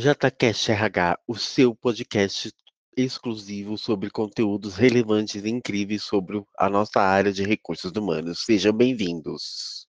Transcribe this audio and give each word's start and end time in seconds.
JCast 0.00 0.70
RH, 0.70 1.18
o 1.26 1.34
seu 1.36 1.74
podcast 1.74 2.52
exclusivo 2.96 3.76
sobre 3.76 4.08
conteúdos 4.08 4.76
relevantes 4.76 5.42
e 5.44 5.48
incríveis 5.50 6.04
sobre 6.04 6.40
a 6.56 6.70
nossa 6.70 7.00
área 7.00 7.32
de 7.32 7.42
recursos 7.42 7.90
humanos. 7.90 8.44
Sejam 8.44 8.72
bem-vindos. 8.72 9.88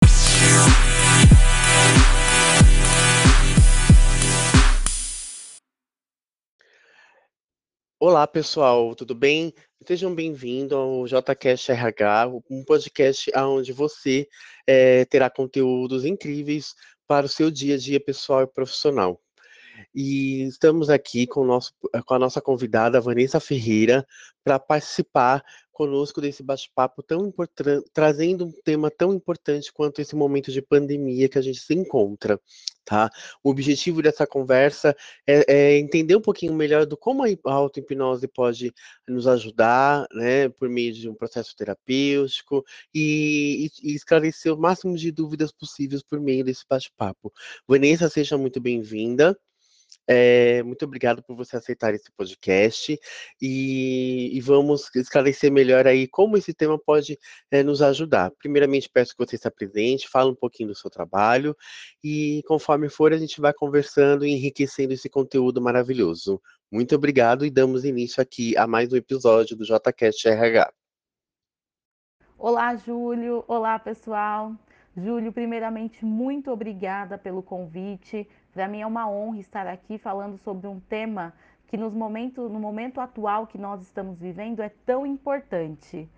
Olá, 7.98 8.28
pessoal, 8.28 8.94
tudo 8.94 9.12
bem? 9.12 9.52
Sejam 9.84 10.14
bem-vindos 10.14 10.72
ao 10.78 11.04
JCast 11.08 11.72
RH, 11.72 12.28
um 12.48 12.64
podcast 12.64 13.28
onde 13.36 13.72
você 13.72 14.28
é, 14.64 15.04
terá 15.06 15.28
conteúdos 15.28 16.04
incríveis 16.04 16.76
para 17.08 17.26
o 17.26 17.28
seu 17.28 17.50
dia 17.50 17.74
a 17.74 17.78
dia 17.78 17.98
pessoal 17.98 18.42
e 18.42 18.46
profissional. 18.46 19.20
E 19.94 20.42
estamos 20.44 20.90
aqui 20.90 21.26
com, 21.26 21.44
nosso, 21.44 21.72
com 22.04 22.14
a 22.14 22.18
nossa 22.18 22.40
convidada, 22.40 23.00
Vanessa 23.00 23.40
Ferreira, 23.40 24.06
para 24.44 24.58
participar 24.58 25.42
conosco 25.76 26.22
desse 26.22 26.42
bate-papo 26.42 27.02
tão 27.02 27.26
importante, 27.26 27.86
trazendo 27.92 28.46
um 28.46 28.52
tema 28.64 28.90
tão 28.90 29.12
importante 29.12 29.70
quanto 29.70 30.00
esse 30.00 30.16
momento 30.16 30.50
de 30.50 30.62
pandemia 30.62 31.28
que 31.28 31.36
a 31.36 31.42
gente 31.42 31.58
se 31.60 31.74
encontra, 31.74 32.40
tá? 32.82 33.10
O 33.44 33.50
objetivo 33.50 34.00
dessa 34.00 34.26
conversa 34.26 34.96
é, 35.26 35.44
é 35.46 35.78
entender 35.78 36.16
um 36.16 36.20
pouquinho 36.22 36.54
melhor 36.54 36.86
do 36.86 36.96
como 36.96 37.24
a 37.24 37.52
auto-hipnose 37.52 38.26
pode 38.26 38.72
nos 39.06 39.26
ajudar, 39.26 40.06
né, 40.14 40.48
por 40.48 40.66
meio 40.70 40.94
de 40.94 41.10
um 41.10 41.14
processo 41.14 41.54
terapêutico 41.54 42.64
e, 42.94 43.70
e, 43.82 43.94
esclarecer 43.94 44.54
o 44.54 44.58
máximo 44.58 44.96
de 44.96 45.12
dúvidas 45.12 45.52
possíveis 45.52 46.02
por 46.02 46.18
meio 46.18 46.42
desse 46.42 46.64
bate-papo. 46.66 47.30
Vanessa, 47.68 48.08
seja 48.08 48.38
muito 48.38 48.58
bem-vinda. 48.60 49.38
É, 50.08 50.62
muito 50.62 50.84
obrigado 50.84 51.22
por 51.22 51.34
você 51.34 51.56
aceitar 51.56 51.92
esse 51.92 52.10
podcast 52.12 52.98
e, 53.42 54.30
e, 54.32 54.40
vamos 54.40 54.88
esclarecer 54.94 55.50
melhor 55.50 55.86
aí 55.86 56.06
como 56.06 56.36
esse 56.36 56.54
tema 56.54 56.78
pode 56.78 57.18
é, 57.50 57.62
nos 57.62 57.82
ajudar. 57.82 58.30
Primeiramente, 58.38 58.88
peço 58.88 59.16
que 59.16 59.26
você 59.26 59.36
se 59.36 59.48
apresente, 59.48 60.08
fale 60.08 60.30
um 60.30 60.34
pouquinho 60.34 60.68
do 60.68 60.74
seu 60.74 60.90
trabalho 60.90 61.56
e, 62.04 62.42
conforme 62.46 62.88
for, 62.88 63.12
a 63.12 63.18
gente 63.18 63.40
vai 63.40 63.52
conversando 63.52 64.24
e 64.24 64.30
enriquecendo 64.30 64.92
esse 64.92 65.08
conteúdo 65.08 65.60
maravilhoso. 65.60 66.40
Muito 66.70 66.94
obrigado 66.94 67.44
e 67.44 67.50
damos 67.50 67.84
início 67.84 68.22
aqui 68.22 68.56
a 68.56 68.66
mais 68.66 68.92
um 68.92 68.96
episódio 68.96 69.56
do 69.56 69.64
JCast 69.64 70.28
RH. 70.28 70.72
Olá, 72.38 72.76
Júlio. 72.76 73.44
Olá, 73.48 73.78
pessoal. 73.78 74.54
Júlio, 74.96 75.32
primeiramente, 75.32 76.04
muito 76.04 76.50
obrigada 76.50 77.18
pelo 77.18 77.42
convite. 77.42 78.28
Para 78.56 78.68
mim 78.68 78.80
é 78.80 78.86
uma 78.86 79.06
honra 79.06 79.38
estar 79.38 79.66
aqui 79.66 79.98
falando 79.98 80.38
sobre 80.38 80.66
um 80.66 80.80
tema 80.80 81.34
que 81.66 81.76
nos 81.76 81.92
momento, 81.92 82.48
no 82.48 82.58
momento 82.58 83.02
atual 83.02 83.46
que 83.46 83.58
nós 83.58 83.82
estamos 83.82 84.18
vivendo 84.18 84.62
é 84.62 84.70
tão 84.86 85.04
importante. 85.04 86.08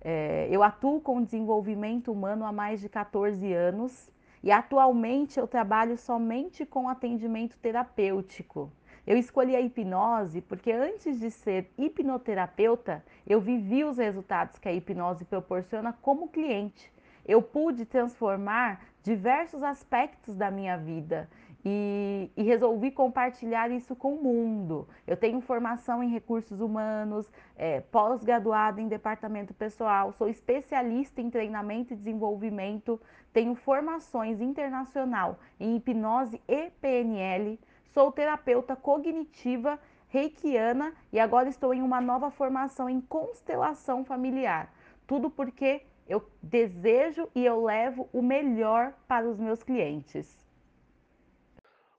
É, 0.00 0.48
eu 0.50 0.64
atuo 0.64 1.00
com 1.00 1.22
desenvolvimento 1.22 2.10
humano 2.10 2.44
há 2.44 2.50
mais 2.50 2.80
de 2.80 2.88
14 2.88 3.52
anos 3.52 4.10
e 4.42 4.50
atualmente 4.50 5.38
eu 5.38 5.46
trabalho 5.46 5.96
somente 5.96 6.66
com 6.66 6.88
atendimento 6.88 7.56
terapêutico. 7.58 8.68
Eu 9.06 9.16
escolhi 9.16 9.54
a 9.54 9.60
hipnose 9.60 10.40
porque 10.40 10.72
antes 10.72 11.20
de 11.20 11.30
ser 11.30 11.70
hipnoterapeuta, 11.78 13.04
eu 13.24 13.40
vivi 13.40 13.84
os 13.84 13.96
resultados 13.96 14.58
que 14.58 14.68
a 14.68 14.72
hipnose 14.72 15.24
proporciona 15.24 15.92
como 16.02 16.30
cliente. 16.30 16.92
Eu 17.24 17.40
pude 17.40 17.84
transformar 17.84 18.84
diversos 19.04 19.62
aspectos 19.62 20.34
da 20.34 20.50
minha 20.50 20.76
vida 20.76 21.28
e, 21.68 22.30
e, 22.36 22.44
resolvi 22.44 22.92
compartilhar 22.92 23.72
isso 23.72 23.96
com 23.96 24.14
o 24.14 24.22
mundo. 24.22 24.88
Eu 25.04 25.16
tenho 25.16 25.40
formação 25.40 26.00
em 26.00 26.08
recursos 26.08 26.60
humanos, 26.60 27.28
é, 27.56 27.80
pós-graduada 27.80 28.80
em 28.80 28.86
departamento 28.86 29.52
pessoal, 29.52 30.12
sou 30.12 30.28
especialista 30.28 31.20
em 31.20 31.28
treinamento 31.28 31.92
e 31.92 31.96
desenvolvimento, 31.96 33.00
tenho 33.32 33.56
formações 33.56 34.40
internacional 34.40 35.40
em 35.58 35.74
hipnose 35.74 36.40
e 36.46 36.70
PNL, 36.80 37.58
sou 37.92 38.12
terapeuta 38.12 38.76
cognitiva 38.76 39.76
reikiana 40.06 40.92
e 41.12 41.18
agora 41.18 41.48
estou 41.48 41.74
em 41.74 41.82
uma 41.82 42.00
nova 42.00 42.30
formação 42.30 42.88
em 42.88 43.00
constelação 43.00 44.04
familiar. 44.04 44.72
Tudo 45.04 45.28
porque 45.28 45.82
eu 46.08 46.24
desejo 46.40 47.28
e 47.34 47.44
eu 47.44 47.64
levo 47.64 48.08
o 48.12 48.22
melhor 48.22 48.92
para 49.08 49.28
os 49.28 49.40
meus 49.40 49.64
clientes. 49.64 50.45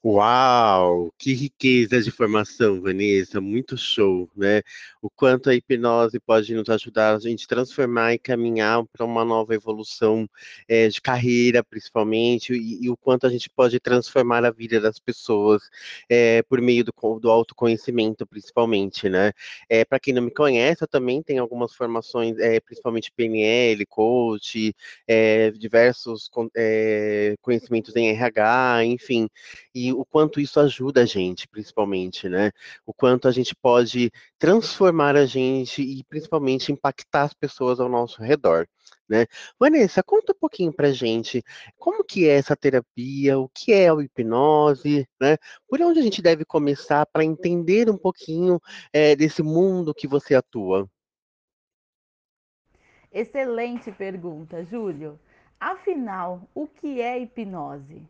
Uau, 0.06 1.12
que 1.18 1.34
riqueza 1.34 2.00
de 2.00 2.08
informação, 2.08 2.80
Vanessa, 2.80 3.42
muito 3.42 3.76
show, 3.76 4.30
né? 4.36 4.62
O 5.02 5.10
quanto 5.10 5.50
a 5.50 5.56
hipnose 5.56 6.20
pode 6.20 6.54
nos 6.54 6.70
ajudar 6.70 7.16
a 7.16 7.20
gente 7.20 7.48
transformar 7.48 8.14
e 8.14 8.20
caminhar 8.20 8.86
para 8.94 9.04
uma 9.04 9.26
nova 9.26 9.56
evolução 9.56 10.30
é, 10.68 10.88
de 10.88 11.02
carreira, 11.02 11.64
principalmente, 11.64 12.54
e, 12.54 12.86
e, 12.86 12.90
o 12.92 12.96
quanto 12.96 13.26
a 13.26 13.30
gente 13.30 13.50
pode 13.50 13.80
transformar 13.80 14.46
a 14.46 14.52
vida 14.52 14.80
das 14.80 15.00
pessoas 15.00 15.64
é, 16.08 16.44
por 16.44 16.62
meio 16.62 16.84
do, 16.86 16.94
do, 17.20 17.30
autoconhecimento, 17.30 18.26
principalmente, 18.26 19.10
né? 19.10 19.34
É, 19.68 19.84
para 19.84 20.00
quem 20.00 20.14
não 20.14 20.22
me 20.22 20.32
conhece, 20.32 20.84
eu 20.84 20.88
também 20.88 21.24
tenho 21.24 21.42
algumas 21.42 21.74
formações, 21.74 22.36
principalmente 22.66 23.12
PNL, 23.12 23.84
coach, 23.88 24.74
diversos 25.58 26.30
conhecimentos 27.42 27.96
em 27.96 28.10
RH, 28.10 28.86
enfim, 28.86 29.28
e 29.74 29.87
o 29.94 30.06
quanto 30.06 30.40
isso 30.40 30.60
ajuda 30.60 31.02
a 31.02 31.06
gente, 31.06 31.48
principalmente, 31.48 32.30
né? 32.30 32.52
O 32.86 32.94
quanto 32.94 33.28
a 33.28 33.32
gente 33.32 33.56
pode 33.56 34.12
transformar 34.38 35.16
a 35.16 35.26
gente 35.26 35.82
e 35.82 36.04
principalmente 36.06 36.72
impactar 36.72 37.24
as 37.24 37.34
pessoas 37.34 37.80
ao 37.80 37.90
nosso 37.90 38.22
redor. 38.22 38.68
Né? 39.10 39.26
Vanessa, 39.58 40.04
conta 40.04 40.34
um 40.34 40.40
pouquinho 40.40 40.74
pra 40.74 40.92
gente 40.92 41.42
como 41.78 42.04
que 42.04 42.28
é 42.28 42.36
essa 42.36 42.58
terapia, 42.58 43.40
o 43.40 43.48
que 43.48 43.72
é 43.72 43.90
a 43.90 43.94
hipnose, 43.94 45.08
né? 45.20 45.38
Por 45.68 45.82
onde 45.82 46.00
a 46.00 46.04
gente 46.04 46.22
deve 46.22 46.44
começar 46.44 47.06
para 47.06 47.24
entender 47.24 47.90
um 47.90 47.98
pouquinho 47.98 48.60
é, 48.92 49.16
desse 49.16 49.42
mundo 49.42 49.94
que 49.94 50.08
você 50.08 50.36
atua? 50.36 50.90
Excelente 53.12 53.92
pergunta, 53.92 54.64
Júlio. 54.66 55.18
Afinal, 55.60 56.48
o 56.54 56.68
que 56.68 57.02
é 57.02 57.18
hipnose? 57.18 58.06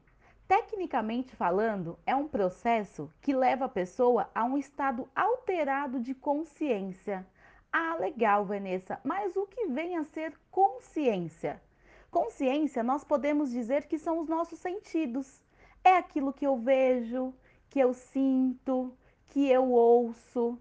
Tecnicamente 0.48 1.36
falando, 1.36 2.00
é 2.06 2.16
um 2.16 2.26
processo 2.28 3.12
que 3.22 3.36
leva 3.36 3.66
a 3.66 3.70
pessoa 3.70 4.30
a 4.34 4.46
um 4.46 4.58
estado 4.58 5.10
alterado 5.14 6.00
de 6.00 6.16
consciência. 6.16 7.28
Ah, 7.70 7.96
legal, 8.00 8.46
Vanessa, 8.46 8.98
mas 9.04 9.36
o 9.36 9.46
que 9.46 9.68
vem 9.68 9.98
a 9.98 10.06
ser 10.06 10.40
consciência? 10.50 11.62
Consciência, 12.10 12.82
nós 12.82 13.04
podemos 13.04 13.52
dizer 13.52 13.88
que 13.88 14.00
são 14.00 14.20
os 14.20 14.30
nossos 14.30 14.58
sentidos. 14.60 15.44
É 15.84 15.98
aquilo 15.98 16.32
que 16.32 16.48
eu 16.48 16.58
vejo, 16.58 17.34
que 17.70 17.80
eu 17.80 17.94
sinto, 17.94 18.98
que 19.28 19.50
eu 19.50 19.70
ouço, 19.70 20.58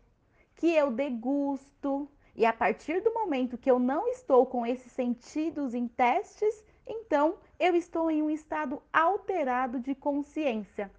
que 0.57 0.75
eu 0.75 0.91
degusto. 0.91 2.11
E 2.35 2.45
a 2.45 2.53
partir 2.53 3.01
do 3.03 3.15
momento 3.15 3.57
que 3.57 3.71
eu 3.71 3.79
não 3.79 4.09
estou 4.09 4.47
com 4.47 4.67
esses 4.67 4.91
sentidos 4.91 5.75
em 5.75 5.87
testes, 5.87 6.66
então 6.87 7.37
eu 7.59 7.75
estou 7.75 8.11
em 8.11 8.23
um 8.23 8.31
estado 8.31 8.83
alterado 8.93 9.81
de 9.81 9.95
consciência. 9.95 10.91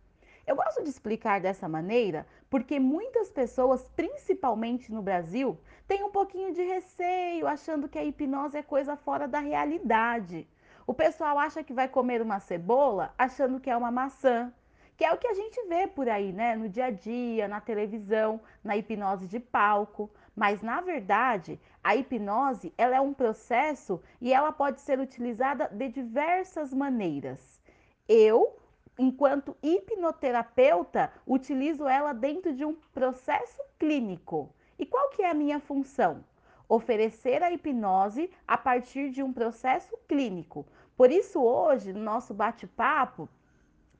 Eu 0.45 0.55
gosto 0.55 0.83
de 0.83 0.89
explicar 0.89 1.41
dessa 1.41 1.67
maneira 1.67 2.25
porque 2.49 2.79
muitas 2.79 3.29
pessoas, 3.29 3.85
principalmente 3.95 4.91
no 4.93 5.01
Brasil, 5.01 5.57
têm 5.87 6.03
um 6.03 6.11
pouquinho 6.11 6.53
de 6.53 6.63
receio, 6.63 7.45
achando 7.45 7.89
que 7.89 7.99
a 7.99 8.03
hipnose 8.03 8.57
é 8.57 8.63
coisa 8.63 8.95
fora 8.95 9.27
da 9.27 9.39
realidade. 9.39 10.47
O 10.85 10.93
pessoal 10.93 11.37
acha 11.37 11.63
que 11.63 11.73
vai 11.73 11.89
comer 11.89 12.21
uma 12.21 12.39
cebola 12.39 13.13
achando 13.17 13.59
que 13.59 13.69
é 13.69 13.75
uma 13.75 13.91
maçã, 13.91 14.53
que 14.95 15.03
é 15.03 15.11
o 15.11 15.17
que 15.17 15.27
a 15.27 15.33
gente 15.33 15.61
vê 15.67 15.85
por 15.85 16.07
aí, 16.07 16.31
né? 16.31 16.55
No 16.55 16.69
dia 16.69 16.85
a 16.85 16.91
dia, 16.91 17.47
na 17.47 17.59
televisão, 17.59 18.39
na 18.63 18.77
hipnose 18.77 19.27
de 19.27 19.39
palco. 19.39 20.09
Mas 20.33 20.61
na 20.61 20.79
verdade, 20.79 21.59
a 21.87 21.95
hipnose, 21.95 22.73
ela 22.77 22.97
é 22.97 22.99
um 22.99 23.13
processo 23.13 24.01
e 24.19 24.33
ela 24.33 24.51
pode 24.51 24.81
ser 24.81 24.99
utilizada 24.99 25.69
de 25.69 25.87
diversas 25.87 26.73
maneiras. 26.73 27.61
Eu, 28.09 28.57
enquanto 28.99 29.55
hipnoterapeuta, 29.63 31.09
utilizo 31.25 31.87
ela 31.87 32.11
dentro 32.11 32.53
de 32.53 32.65
um 32.65 32.75
processo 32.93 33.63
clínico. 33.79 34.53
E 34.77 34.85
qual 34.85 35.11
que 35.11 35.21
é 35.21 35.29
a 35.29 35.33
minha 35.33 35.61
função? 35.61 36.25
Oferecer 36.67 37.41
a 37.41 37.53
hipnose 37.53 38.29
a 38.45 38.57
partir 38.57 39.09
de 39.09 39.23
um 39.23 39.31
processo 39.31 39.97
clínico. 40.09 40.67
Por 40.97 41.09
isso 41.09 41.41
hoje, 41.41 41.93
no 41.93 42.01
nosso 42.01 42.33
bate-papo, 42.33 43.29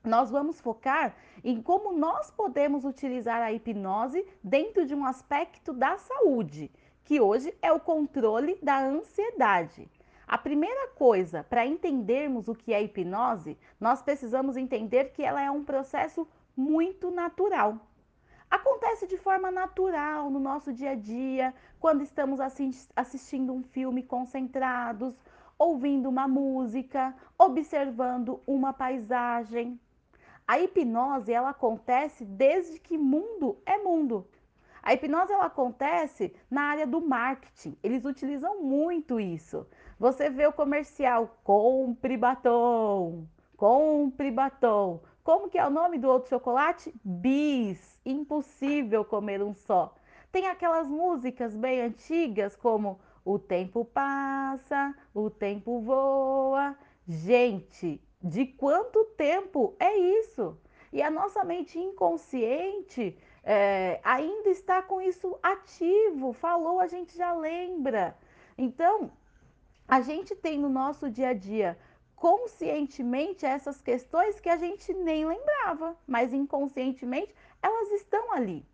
nós 0.04 0.30
vamos 0.30 0.60
focar 0.60 1.16
em 1.42 1.62
como 1.62 1.92
nós 1.92 2.30
podemos 2.30 2.84
utilizar 2.84 3.40
a 3.40 3.50
hipnose 3.50 4.26
dentro 4.44 4.84
de 4.84 4.94
um 4.94 5.06
aspecto 5.06 5.72
da 5.72 5.96
saúde, 5.96 6.70
que 7.08 7.22
hoje 7.22 7.56
é 7.62 7.72
o 7.72 7.80
controle 7.80 8.58
da 8.62 8.84
ansiedade. 8.84 9.88
A 10.26 10.36
primeira 10.36 10.88
coisa 10.88 11.42
para 11.42 11.64
entendermos 11.64 12.48
o 12.48 12.54
que 12.54 12.74
é 12.74 12.82
hipnose, 12.82 13.56
nós 13.80 14.02
precisamos 14.02 14.58
entender 14.58 15.12
que 15.14 15.22
ela 15.22 15.40
é 15.40 15.50
um 15.50 15.64
processo 15.64 16.28
muito 16.54 17.10
natural. 17.10 17.78
Acontece 18.50 19.06
de 19.06 19.16
forma 19.16 19.50
natural 19.50 20.28
no 20.28 20.38
nosso 20.38 20.70
dia 20.70 20.90
a 20.90 20.94
dia, 20.94 21.54
quando 21.80 22.02
estamos 22.02 22.40
assistindo 22.94 23.54
um 23.54 23.62
filme 23.62 24.02
concentrados, 24.02 25.14
ouvindo 25.58 26.10
uma 26.10 26.28
música, 26.28 27.14
observando 27.38 28.38
uma 28.46 28.74
paisagem. 28.74 29.80
A 30.46 30.58
hipnose 30.58 31.32
ela 31.32 31.48
acontece 31.50 32.26
desde 32.26 32.78
que 32.78 32.98
mundo 32.98 33.56
é 33.64 33.78
mundo. 33.78 34.26
A 34.88 34.94
hipnose 34.94 35.30
ela 35.30 35.44
acontece 35.44 36.34
na 36.50 36.62
área 36.62 36.86
do 36.86 36.98
marketing. 36.98 37.76
Eles 37.82 38.06
utilizam 38.06 38.62
muito 38.62 39.20
isso. 39.20 39.66
Você 39.98 40.30
vê 40.30 40.46
o 40.46 40.52
comercial 40.52 41.38
compre 41.44 42.16
batom, 42.16 43.26
compre 43.54 44.30
batom. 44.30 45.02
Como 45.22 45.50
que 45.50 45.58
é 45.58 45.66
o 45.66 45.68
nome 45.68 45.98
do 45.98 46.08
outro 46.08 46.30
chocolate? 46.30 46.90
Bis. 47.04 48.00
Impossível 48.02 49.04
comer 49.04 49.42
um 49.42 49.52
só. 49.52 49.94
Tem 50.32 50.46
aquelas 50.46 50.88
músicas 50.88 51.54
bem 51.54 51.82
antigas 51.82 52.56
como 52.56 52.98
O 53.22 53.38
tempo 53.38 53.84
passa, 53.84 54.94
o 55.12 55.28
tempo 55.28 55.82
voa. 55.82 56.74
Gente, 57.06 58.00
de 58.22 58.46
quanto 58.46 59.04
tempo 59.18 59.76
é 59.78 59.94
isso? 59.98 60.56
E 60.90 61.02
a 61.02 61.10
nossa 61.10 61.44
mente 61.44 61.78
inconsciente 61.78 63.18
é, 63.50 63.98
ainda 64.04 64.50
está 64.50 64.82
com 64.82 65.00
isso 65.00 65.38
ativo. 65.42 66.34
Falou, 66.34 66.80
a 66.80 66.86
gente 66.86 67.16
já 67.16 67.32
lembra. 67.32 68.14
Então, 68.58 69.10
a 69.88 70.02
gente 70.02 70.36
tem 70.36 70.58
no 70.58 70.68
nosso 70.68 71.10
dia 71.10 71.30
a 71.30 71.32
dia 71.32 71.78
conscientemente 72.14 73.46
essas 73.46 73.80
questões 73.80 74.38
que 74.38 74.50
a 74.50 74.58
gente 74.58 74.92
nem 74.92 75.24
lembrava, 75.24 75.96
mas 76.06 76.34
inconscientemente 76.34 77.34
elas 77.62 77.90
estão 77.92 78.32
ali. 78.34 78.66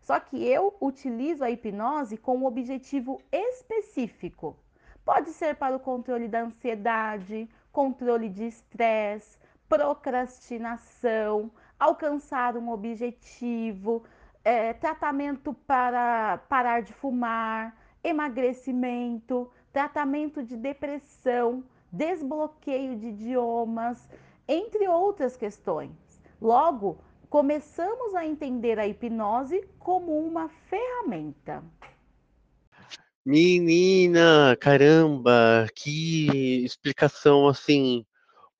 Só 0.00 0.20
que 0.20 0.46
eu 0.46 0.76
utilizo 0.80 1.42
a 1.42 1.50
hipnose 1.50 2.16
com 2.16 2.36
um 2.36 2.46
objetivo 2.46 3.20
específico. 3.32 4.56
Pode 5.04 5.30
ser 5.30 5.56
para 5.56 5.74
o 5.74 5.80
controle 5.80 6.28
da 6.28 6.42
ansiedade, 6.42 7.50
controle 7.72 8.28
de 8.28 8.44
estresse, 8.44 9.36
procrastinação, 9.68 11.50
alcançar 11.82 12.56
um 12.56 12.70
objetivo, 12.70 14.04
é, 14.44 14.72
tratamento 14.72 15.52
para 15.52 16.38
parar 16.48 16.80
de 16.82 16.92
fumar, 16.92 17.76
emagrecimento, 18.04 19.50
tratamento 19.72 20.44
de 20.44 20.56
depressão, 20.56 21.64
desbloqueio 21.90 22.96
de 22.96 23.08
idiomas, 23.08 24.08
entre 24.46 24.86
outras 24.86 25.36
questões. 25.36 25.90
Logo, 26.40 26.98
começamos 27.28 28.14
a 28.14 28.24
entender 28.24 28.78
a 28.78 28.86
hipnose 28.86 29.66
como 29.78 30.16
uma 30.18 30.48
ferramenta. 30.48 31.64
Menina, 33.24 34.56
caramba, 34.60 35.66
que 35.74 36.64
explicação 36.64 37.48
assim 37.48 38.04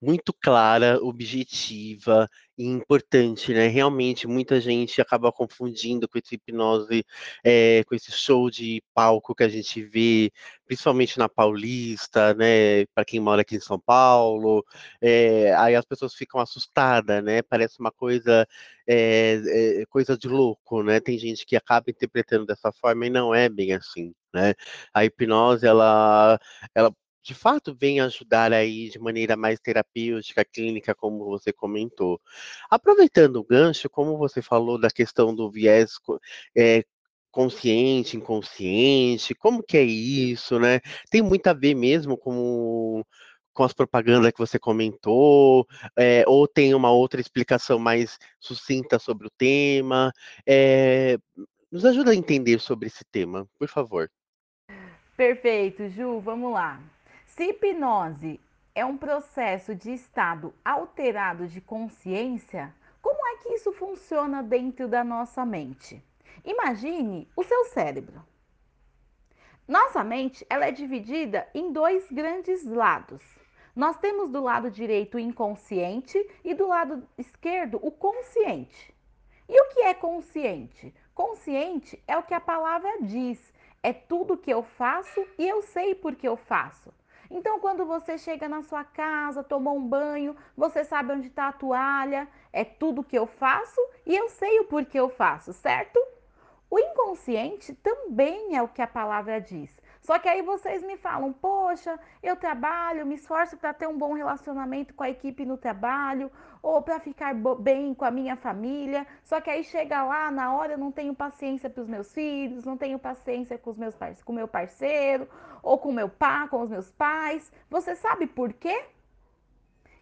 muito 0.00 0.32
clara, 0.32 0.98
objetiva 1.00 2.28
importante, 2.70 3.52
né? 3.52 3.66
Realmente, 3.68 4.26
muita 4.26 4.60
gente 4.60 5.00
acaba 5.00 5.32
confundindo 5.32 6.08
com 6.08 6.18
esse 6.18 6.34
hipnose, 6.34 7.04
é, 7.44 7.82
com 7.84 7.94
esse 7.94 8.12
show 8.12 8.50
de 8.50 8.82
palco 8.94 9.34
que 9.34 9.42
a 9.42 9.48
gente 9.48 9.82
vê, 9.82 10.30
principalmente 10.66 11.18
na 11.18 11.28
Paulista, 11.28 12.34
né? 12.34 12.86
Para 12.94 13.04
quem 13.04 13.20
mora 13.20 13.42
aqui 13.42 13.56
em 13.56 13.60
São 13.60 13.78
Paulo, 13.78 14.64
é, 15.00 15.54
aí 15.56 15.74
as 15.74 15.84
pessoas 15.84 16.14
ficam 16.14 16.40
assustadas, 16.40 17.22
né? 17.22 17.42
Parece 17.42 17.80
uma 17.80 17.90
coisa, 17.92 18.46
é, 18.86 19.84
coisa 19.90 20.16
de 20.16 20.28
louco, 20.28 20.82
né? 20.82 21.00
Tem 21.00 21.18
gente 21.18 21.44
que 21.46 21.56
acaba 21.56 21.90
interpretando 21.90 22.46
dessa 22.46 22.72
forma 22.72 23.06
e 23.06 23.10
não 23.10 23.34
é 23.34 23.48
bem 23.48 23.72
assim. 23.72 24.14
Né? 24.34 24.54
A 24.94 25.04
hipnose, 25.04 25.66
ela, 25.66 26.38
ela 26.74 26.92
de 27.22 27.34
fato 27.34 27.74
vem 27.74 28.00
ajudar 28.00 28.52
aí 28.52 28.88
de 28.90 28.98
maneira 28.98 29.36
mais 29.36 29.60
terapêutica, 29.60 30.44
clínica, 30.44 30.94
como 30.94 31.24
você 31.24 31.52
comentou. 31.52 32.20
Aproveitando 32.70 33.36
o 33.36 33.44
gancho, 33.44 33.88
como 33.88 34.18
você 34.18 34.42
falou 34.42 34.78
da 34.78 34.90
questão 34.90 35.34
do 35.34 35.50
viés 35.50 35.92
é, 36.56 36.84
consciente, 37.30 38.16
inconsciente, 38.16 39.34
como 39.34 39.62
que 39.62 39.78
é 39.78 39.82
isso, 39.82 40.58
né? 40.58 40.80
Tem 41.10 41.22
muito 41.22 41.46
a 41.46 41.52
ver 41.52 41.74
mesmo 41.74 42.16
com, 42.16 43.02
com 43.52 43.64
as 43.64 43.72
propagandas 43.72 44.32
que 44.32 44.38
você 44.38 44.58
comentou, 44.58 45.66
é, 45.96 46.24
ou 46.26 46.46
tem 46.48 46.74
uma 46.74 46.90
outra 46.90 47.20
explicação 47.20 47.78
mais 47.78 48.18
sucinta 48.40 48.98
sobre 48.98 49.28
o 49.28 49.32
tema? 49.38 50.12
É, 50.46 51.18
nos 51.70 51.84
ajuda 51.86 52.10
a 52.10 52.14
entender 52.14 52.60
sobre 52.60 52.88
esse 52.88 53.04
tema, 53.10 53.48
por 53.58 53.68
favor. 53.68 54.10
Perfeito, 55.16 55.88
Ju, 55.88 56.20
vamos 56.20 56.52
lá. 56.52 56.82
Se 57.34 57.44
hipnose 57.44 58.38
é 58.74 58.84
um 58.84 58.98
processo 58.98 59.74
de 59.74 59.90
estado 59.90 60.52
alterado 60.62 61.46
de 61.46 61.62
consciência, 61.62 62.74
como 63.00 63.26
é 63.26 63.36
que 63.38 63.54
isso 63.54 63.72
funciona 63.72 64.42
dentro 64.42 64.86
da 64.86 65.02
nossa 65.02 65.42
mente? 65.46 66.04
Imagine 66.44 67.26
o 67.34 67.42
seu 67.42 67.64
cérebro. 67.64 68.22
Nossa 69.66 70.04
mente 70.04 70.46
ela 70.50 70.66
é 70.66 70.70
dividida 70.70 71.48
em 71.54 71.72
dois 71.72 72.06
grandes 72.12 72.66
lados. 72.66 73.22
Nós 73.74 73.96
temos 73.96 74.28
do 74.28 74.42
lado 74.42 74.70
direito 74.70 75.14
o 75.14 75.20
inconsciente 75.20 76.18
e 76.44 76.52
do 76.52 76.68
lado 76.68 77.02
esquerdo 77.16 77.80
o 77.82 77.90
consciente. 77.90 78.94
E 79.48 79.58
o 79.58 79.70
que 79.70 79.80
é 79.80 79.94
consciente? 79.94 80.94
Consciente 81.14 81.98
é 82.06 82.14
o 82.14 82.22
que 82.22 82.34
a 82.34 82.40
palavra 82.40 83.00
diz, 83.00 83.54
é 83.82 83.94
tudo 83.94 84.36
que 84.36 84.52
eu 84.52 84.62
faço 84.62 85.26
e 85.38 85.48
eu 85.48 85.62
sei 85.62 85.94
por 85.94 86.14
que 86.14 86.28
eu 86.28 86.36
faço. 86.36 86.92
Então, 87.34 87.58
quando 87.58 87.86
você 87.86 88.18
chega 88.18 88.46
na 88.46 88.62
sua 88.62 88.84
casa, 88.84 89.42
tomou 89.42 89.74
um 89.74 89.88
banho, 89.88 90.36
você 90.54 90.84
sabe 90.84 91.14
onde 91.14 91.28
está 91.28 91.48
a 91.48 91.52
toalha, 91.52 92.28
é 92.52 92.62
tudo 92.62 93.02
que 93.02 93.16
eu 93.18 93.26
faço 93.26 93.80
e 94.04 94.14
eu 94.14 94.28
sei 94.28 94.60
o 94.60 94.66
porquê 94.66 95.00
eu 95.00 95.08
faço, 95.08 95.50
certo? 95.54 95.98
O 96.68 96.78
inconsciente 96.78 97.74
também 97.74 98.54
é 98.54 98.62
o 98.62 98.68
que 98.68 98.82
a 98.82 98.86
palavra 98.86 99.40
diz. 99.40 99.74
Só 100.02 100.18
que 100.18 100.28
aí 100.28 100.42
vocês 100.42 100.82
me 100.82 100.96
falam, 100.96 101.32
poxa, 101.32 101.98
eu 102.20 102.34
trabalho, 102.34 103.06
me 103.06 103.14
esforço 103.14 103.56
para 103.56 103.72
ter 103.72 103.86
um 103.86 103.96
bom 103.96 104.14
relacionamento 104.14 104.92
com 104.94 105.04
a 105.04 105.10
equipe 105.10 105.46
no 105.46 105.56
trabalho, 105.56 106.28
ou 106.60 106.82
para 106.82 106.98
ficar 106.98 107.32
bem 107.60 107.94
com 107.94 108.04
a 108.04 108.10
minha 108.10 108.34
família. 108.34 109.06
Só 109.22 109.40
que 109.40 109.48
aí 109.48 109.62
chega 109.62 110.02
lá, 110.02 110.28
na 110.28 110.52
hora 110.54 110.72
eu 110.72 110.78
não 110.78 110.90
tenho 110.90 111.14
paciência 111.14 111.70
para 111.70 111.82
os 111.82 111.88
meus 111.88 112.12
filhos, 112.12 112.64
não 112.64 112.76
tenho 112.76 112.98
paciência 112.98 113.56
com 113.56 113.70
os 113.70 113.78
meus 113.78 113.96
com 114.24 114.32
meu 114.32 114.48
parceiro, 114.48 115.28
ou 115.62 115.78
com 115.78 115.92
meu 115.92 116.08
pai, 116.08 116.48
com 116.48 116.62
os 116.62 116.68
meus 116.68 116.90
pais. 116.90 117.52
Você 117.70 117.94
sabe 117.94 118.26
por 118.26 118.52
quê? 118.52 118.84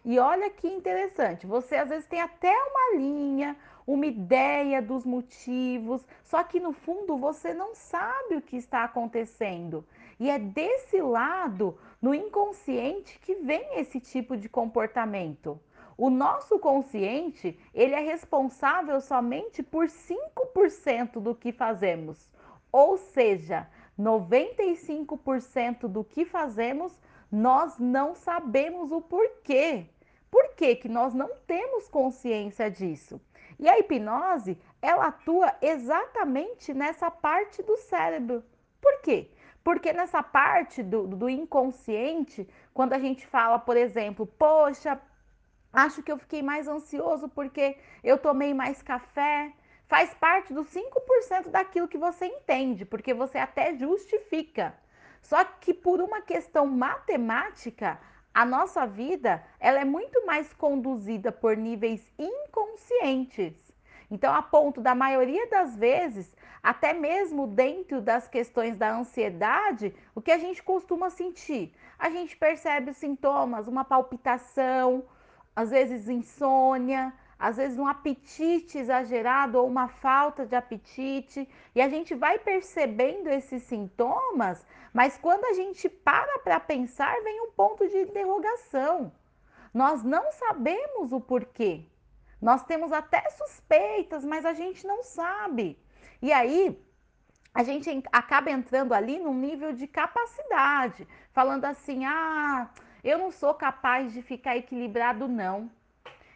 E 0.03 0.17
olha 0.17 0.49
que 0.49 0.67
interessante, 0.67 1.45
você 1.45 1.75
às 1.75 1.87
vezes 1.87 2.07
tem 2.07 2.19
até 2.19 2.51
uma 2.51 2.97
linha, 2.97 3.55
uma 3.85 4.05
ideia 4.05 4.81
dos 4.81 5.05
motivos, 5.05 6.05
só 6.23 6.43
que 6.43 6.59
no 6.59 6.73
fundo 6.73 7.17
você 7.17 7.53
não 7.53 7.73
sabe 7.75 8.35
o 8.35 8.41
que 8.41 8.57
está 8.57 8.83
acontecendo. 8.83 9.85
E 10.19 10.29
é 10.29 10.37
desse 10.37 11.01
lado, 11.01 11.77
no 12.01 12.13
inconsciente, 12.13 13.19
que 13.19 13.35
vem 13.35 13.79
esse 13.79 13.99
tipo 13.99 14.37
de 14.37 14.47
comportamento. 14.47 15.59
O 15.97 16.09
nosso 16.09 16.57
consciente, 16.59 17.59
ele 17.73 17.93
é 17.93 17.99
responsável 17.99 18.99
somente 19.01 19.61
por 19.61 19.87
5% 19.87 21.19
do 21.19 21.35
que 21.35 21.51
fazemos. 21.51 22.29
Ou 22.71 22.97
seja, 22.97 23.67
95% 23.99 25.87
do 25.87 26.03
que 26.03 26.25
fazemos 26.25 26.93
nós 27.31 27.77
não 27.79 28.13
sabemos 28.13 28.91
o 28.91 28.99
porquê. 28.99 29.85
Por 30.29 30.49
que, 30.55 30.75
que 30.75 30.89
nós 30.89 31.13
não 31.13 31.29
temos 31.47 31.87
consciência 31.87 32.69
disso? 32.69 33.21
E 33.61 33.69
a 33.69 33.77
hipnose, 33.77 34.57
ela 34.81 35.05
atua 35.07 35.53
exatamente 35.61 36.73
nessa 36.73 37.11
parte 37.11 37.61
do 37.61 37.77
cérebro. 37.77 38.43
Por 38.81 39.01
quê? 39.01 39.29
Porque 39.63 39.93
nessa 39.93 40.23
parte 40.23 40.81
do, 40.81 41.05
do 41.05 41.29
inconsciente, 41.29 42.49
quando 42.73 42.93
a 42.93 42.99
gente 42.99 43.25
fala, 43.27 43.59
por 43.59 43.77
exemplo, 43.77 44.25
poxa, 44.25 44.99
acho 45.71 46.01
que 46.01 46.11
eu 46.11 46.17
fiquei 46.17 46.41
mais 46.41 46.67
ansioso 46.67 47.29
porque 47.29 47.77
eu 48.03 48.17
tomei 48.17 48.51
mais 48.51 48.81
café, 48.81 49.53
faz 49.87 50.11
parte 50.15 50.51
dos 50.51 50.67
5% 50.73 51.49
daquilo 51.49 51.87
que 51.87 51.99
você 51.99 52.25
entende, 52.25 52.83
porque 52.83 53.13
você 53.13 53.37
até 53.37 53.75
justifica. 53.75 54.73
Só 55.21 55.43
que 55.43 55.71
por 55.71 56.01
uma 56.01 56.21
questão 56.21 56.65
matemática, 56.65 57.99
a 58.33 58.45
nossa 58.45 58.85
vida 58.85 59.43
ela 59.59 59.79
é 59.79 59.85
muito 59.85 60.25
mais 60.25 60.53
conduzida 60.53 61.31
por 61.31 61.57
níveis 61.57 62.05
inconscientes. 62.17 63.53
Então, 64.09 64.33
a 64.33 64.41
ponto 64.41 64.81
da 64.81 64.93
maioria 64.93 65.47
das 65.49 65.75
vezes, 65.75 66.35
até 66.61 66.93
mesmo 66.93 67.47
dentro 67.47 68.01
das 68.01 68.27
questões 68.27 68.75
da 68.75 68.93
ansiedade, 68.93 69.95
o 70.13 70.21
que 70.21 70.31
a 70.31 70.37
gente 70.37 70.61
costuma 70.61 71.09
sentir? 71.09 71.73
A 71.97 72.09
gente 72.09 72.35
percebe 72.35 72.91
os 72.91 72.97
sintomas, 72.97 73.67
uma 73.67 73.85
palpitação, 73.85 75.03
às 75.55 75.69
vezes 75.69 76.09
insônia, 76.09 77.13
às 77.39 77.57
vezes 77.57 77.79
um 77.79 77.87
apetite 77.87 78.77
exagerado 78.77 79.57
ou 79.57 79.67
uma 79.67 79.87
falta 79.87 80.45
de 80.45 80.55
apetite, 80.55 81.49
e 81.73 81.81
a 81.81 81.89
gente 81.89 82.13
vai 82.13 82.37
percebendo 82.37 83.27
esses 83.29 83.63
sintomas, 83.63 84.65
mas 84.93 85.17
quando 85.17 85.45
a 85.45 85.53
gente 85.53 85.87
para 85.87 86.39
para 86.39 86.59
pensar, 86.59 87.15
vem 87.23 87.41
um 87.41 87.51
ponto 87.51 87.87
de 87.87 87.97
interrogação. 87.97 89.11
Nós 89.73 90.03
não 90.03 90.31
sabemos 90.31 91.13
o 91.13 91.21
porquê. 91.21 91.85
Nós 92.41 92.63
temos 92.63 92.91
até 92.91 93.29
suspeitas, 93.29 94.25
mas 94.25 94.45
a 94.45 94.53
gente 94.53 94.85
não 94.85 95.03
sabe. 95.03 95.79
E 96.21 96.33
aí, 96.33 96.77
a 97.53 97.63
gente 97.63 97.89
acaba 98.11 98.49
entrando 98.49 98.93
ali 98.93 99.19
num 99.19 99.33
nível 99.33 99.73
de 99.73 99.87
capacidade, 99.87 101.07
falando 101.31 101.65
assim: 101.65 102.05
ah, 102.05 102.69
eu 103.03 103.17
não 103.17 103.31
sou 103.31 103.53
capaz 103.53 104.13
de 104.13 104.21
ficar 104.21 104.57
equilibrado, 104.57 105.27
não. 105.27 105.71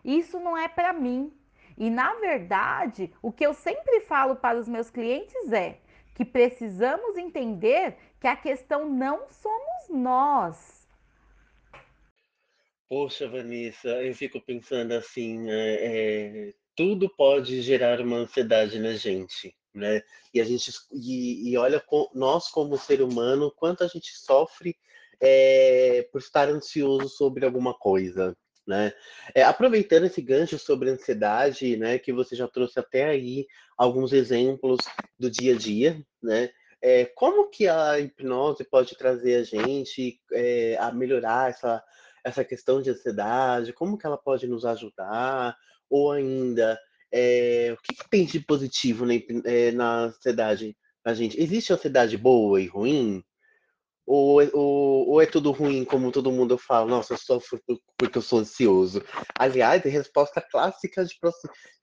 Isso 0.03 0.39
não 0.39 0.57
é 0.57 0.67
para 0.67 0.93
mim. 0.93 1.33
E 1.77 1.89
na 1.89 2.13
verdade, 2.15 3.13
o 3.21 3.31
que 3.31 3.45
eu 3.45 3.53
sempre 3.53 4.01
falo 4.01 4.35
para 4.35 4.57
os 4.57 4.67
meus 4.67 4.89
clientes 4.89 5.51
é 5.51 5.79
que 6.13 6.23
precisamos 6.23 7.17
entender 7.17 7.97
que 8.25 8.29
a 8.29 8.35
questão 8.35 8.89
não 8.89 9.27
somos 9.29 9.87
nós. 9.87 10.87
Poxa, 12.89 13.29
Vanessa, 13.29 13.87
eu 14.03 14.15
fico 14.15 14.41
pensando 14.41 14.93
assim, 14.93 15.47
é, 15.47 16.47
é, 16.49 16.53
tudo 16.75 17.07
pode 17.07 17.61
gerar 17.61 18.01
uma 18.01 18.17
ansiedade 18.17 18.79
na 18.79 18.93
gente, 18.93 19.55
né? 19.71 20.01
E 20.33 20.41
a 20.41 20.43
gente 20.43 20.71
e, 20.91 21.51
e 21.51 21.55
olha 21.55 21.83
nós 22.15 22.49
como 22.49 22.79
ser 22.79 23.03
humano 23.03 23.53
quanto 23.55 23.83
a 23.83 23.87
gente 23.87 24.11
sofre 24.17 24.75
é, 25.21 26.09
por 26.11 26.19
estar 26.19 26.49
ansioso 26.49 27.07
sobre 27.07 27.45
alguma 27.45 27.75
coisa, 27.75 28.35
né? 28.65 28.91
É, 29.35 29.43
aproveitando 29.43 30.05
esse 30.05 30.19
gancho 30.23 30.57
sobre 30.57 30.89
ansiedade, 30.89 31.77
né, 31.77 31.99
que 31.99 32.11
você 32.11 32.35
já 32.35 32.47
trouxe 32.47 32.79
até 32.79 33.05
aí 33.05 33.45
alguns 33.77 34.11
exemplos 34.13 34.79
do 35.19 35.29
dia 35.29 35.53
a 35.53 35.57
dia, 35.57 36.03
né? 36.23 36.49
É, 36.87 37.05
como 37.15 37.49
que 37.49 37.67
a 37.67 37.99
hipnose 37.99 38.63
pode 38.63 38.95
trazer 38.95 39.37
a 39.37 39.43
gente 39.43 40.21
é, 40.31 40.77
a 40.79 40.91
melhorar 40.91 41.49
essa, 41.49 41.83
essa 42.23 42.45
questão 42.45 42.79
de 42.79 42.91
ansiedade? 42.91 43.73
Como 43.73 43.97
que 43.97 44.05
ela 44.05 44.19
pode 44.19 44.45
nos 44.45 44.65
ajudar? 44.65 45.57
Ou 45.89 46.11
ainda, 46.11 46.79
é, 47.11 47.73
o 47.75 47.81
que, 47.81 47.95
que, 47.95 48.07
tem 48.07 48.23
de 48.23 48.39
positivo 48.39 49.03
na, 49.03 49.13
é, 49.45 49.71
na 49.71 49.95
ansiedade? 50.03 50.77
A 51.03 51.15
gente 51.15 51.41
existe 51.41 51.73
ansiedade 51.73 52.15
boa 52.19 52.61
e 52.61 52.67
ruim? 52.67 53.23
Ou, 54.05 54.43
ou, 54.53 55.09
ou, 55.09 55.21
é 55.23 55.25
tudo 55.25 55.49
ruim, 55.51 55.83
como 55.83 56.11
todo 56.11 56.31
mundo 56.31 56.55
fala, 56.55 56.87
nossa, 56.87 57.15
eu 57.15 57.17
sofro 57.17 57.59
porque 57.97 58.19
eu 58.19 58.21
sou 58.21 58.37
ansioso? 58.37 59.03
Aliás, 59.39 59.83
é 59.83 59.89
resposta 59.89 60.39
clássica 60.39 61.03
de, 61.03 61.15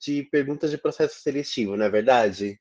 de 0.01 0.23
perguntas 0.31 0.71
de 0.71 0.79
processo 0.79 1.21
seletivo, 1.21 1.77
não 1.77 1.87
é 1.87 1.91
verdade? 1.91 2.61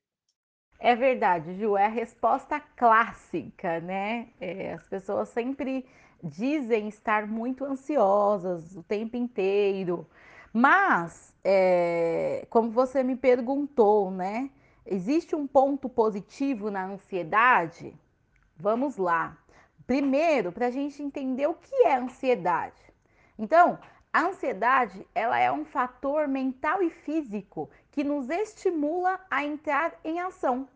É 0.84 0.96
verdade, 0.96 1.54
Ju, 1.60 1.78
é 1.78 1.86
a 1.86 1.90
resposta 1.90 2.60
clássica, 2.76 3.80
né? 3.82 4.30
É, 4.40 4.74
as 4.74 4.84
pessoas 4.88 5.30
sempre 5.30 5.86
dizem 6.24 6.88
estar 6.88 7.28
muito 7.28 7.64
ansiosas 7.64 8.76
o 8.76 8.82
tempo 8.82 9.16
inteiro, 9.16 10.08
mas, 10.52 11.36
é, 11.44 12.48
como 12.50 12.72
você 12.72 13.04
me 13.04 13.16
perguntou, 13.16 14.10
né? 14.10 14.50
Existe 14.84 15.36
um 15.36 15.46
ponto 15.46 15.88
positivo 15.88 16.72
na 16.72 16.84
ansiedade? 16.86 17.94
Vamos 18.58 18.98
lá. 18.98 19.38
Primeiro, 19.86 20.52
para 20.52 20.66
a 20.68 20.72
gente 20.72 21.04
entender 21.04 21.46
o 21.48 21.54
que 21.54 21.76
é 21.86 21.96
ansiedade. 21.96 22.82
Então, 23.38 23.78
a 24.12 24.22
ansiedade 24.24 25.08
ela 25.14 25.40
é 25.40 25.52
um 25.52 25.64
fator 25.64 26.28
mental 26.28 26.82
e 26.82 26.90
físico 26.90 27.70
que 27.92 28.04
nos 28.04 28.30
estimula 28.30 29.20
a 29.30 29.44
entrar 29.44 29.94
em 30.04 30.20
ação. 30.20 30.68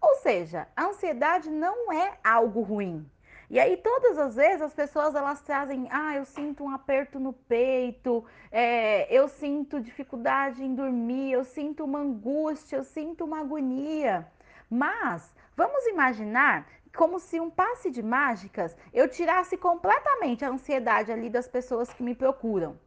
Ou 0.00 0.16
seja, 0.16 0.66
a 0.76 0.86
ansiedade 0.86 1.50
não 1.50 1.92
é 1.92 2.18
algo 2.24 2.60
ruim. 2.62 3.08
E 3.48 3.60
aí 3.60 3.76
todas 3.76 4.18
as 4.18 4.34
vezes 4.34 4.62
as 4.62 4.72
pessoas 4.72 5.14
elas 5.14 5.42
trazem, 5.42 5.86
ah, 5.90 6.16
eu 6.16 6.24
sinto 6.24 6.64
um 6.64 6.70
aperto 6.70 7.20
no 7.20 7.34
peito, 7.34 8.24
é, 8.50 9.06
eu 9.14 9.28
sinto 9.28 9.78
dificuldade 9.78 10.64
em 10.64 10.74
dormir, 10.74 11.32
eu 11.32 11.44
sinto 11.44 11.84
uma 11.84 11.98
angústia, 11.98 12.76
eu 12.76 12.84
sinto 12.84 13.24
uma 13.24 13.40
agonia. 13.40 14.26
Mas 14.70 15.34
vamos 15.54 15.86
imaginar 15.86 16.66
como 16.96 17.18
se 17.18 17.38
um 17.40 17.50
passe 17.50 17.90
de 17.90 18.02
mágicas 18.02 18.76
eu 18.92 19.06
tirasse 19.08 19.56
completamente 19.56 20.44
a 20.44 20.48
ansiedade 20.48 21.12
ali 21.12 21.28
das 21.28 21.46
pessoas 21.46 21.92
que 21.92 22.02
me 22.02 22.14
procuram. 22.14 22.78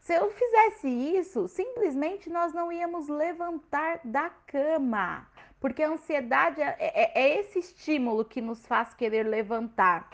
Se 0.00 0.14
eu 0.14 0.30
fizesse 0.30 0.88
isso, 0.88 1.48
simplesmente 1.48 2.28
nós 2.28 2.52
não 2.52 2.72
íamos 2.72 3.08
levantar 3.08 4.00
da 4.04 4.30
cama, 4.46 5.26
porque 5.60 5.82
a 5.82 5.90
ansiedade 5.90 6.60
é, 6.60 6.76
é, 6.78 7.22
é 7.22 7.40
esse 7.40 7.58
estímulo 7.58 8.24
que 8.24 8.40
nos 8.40 8.66
faz 8.66 8.92
querer 8.94 9.24
levantar. 9.24 10.08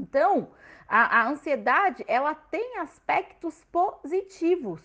Então, 0.00 0.50
a, 0.86 1.20
a 1.20 1.28
ansiedade 1.28 2.04
ela 2.06 2.34
tem 2.34 2.78
aspectos 2.78 3.64
positivos. 3.72 4.80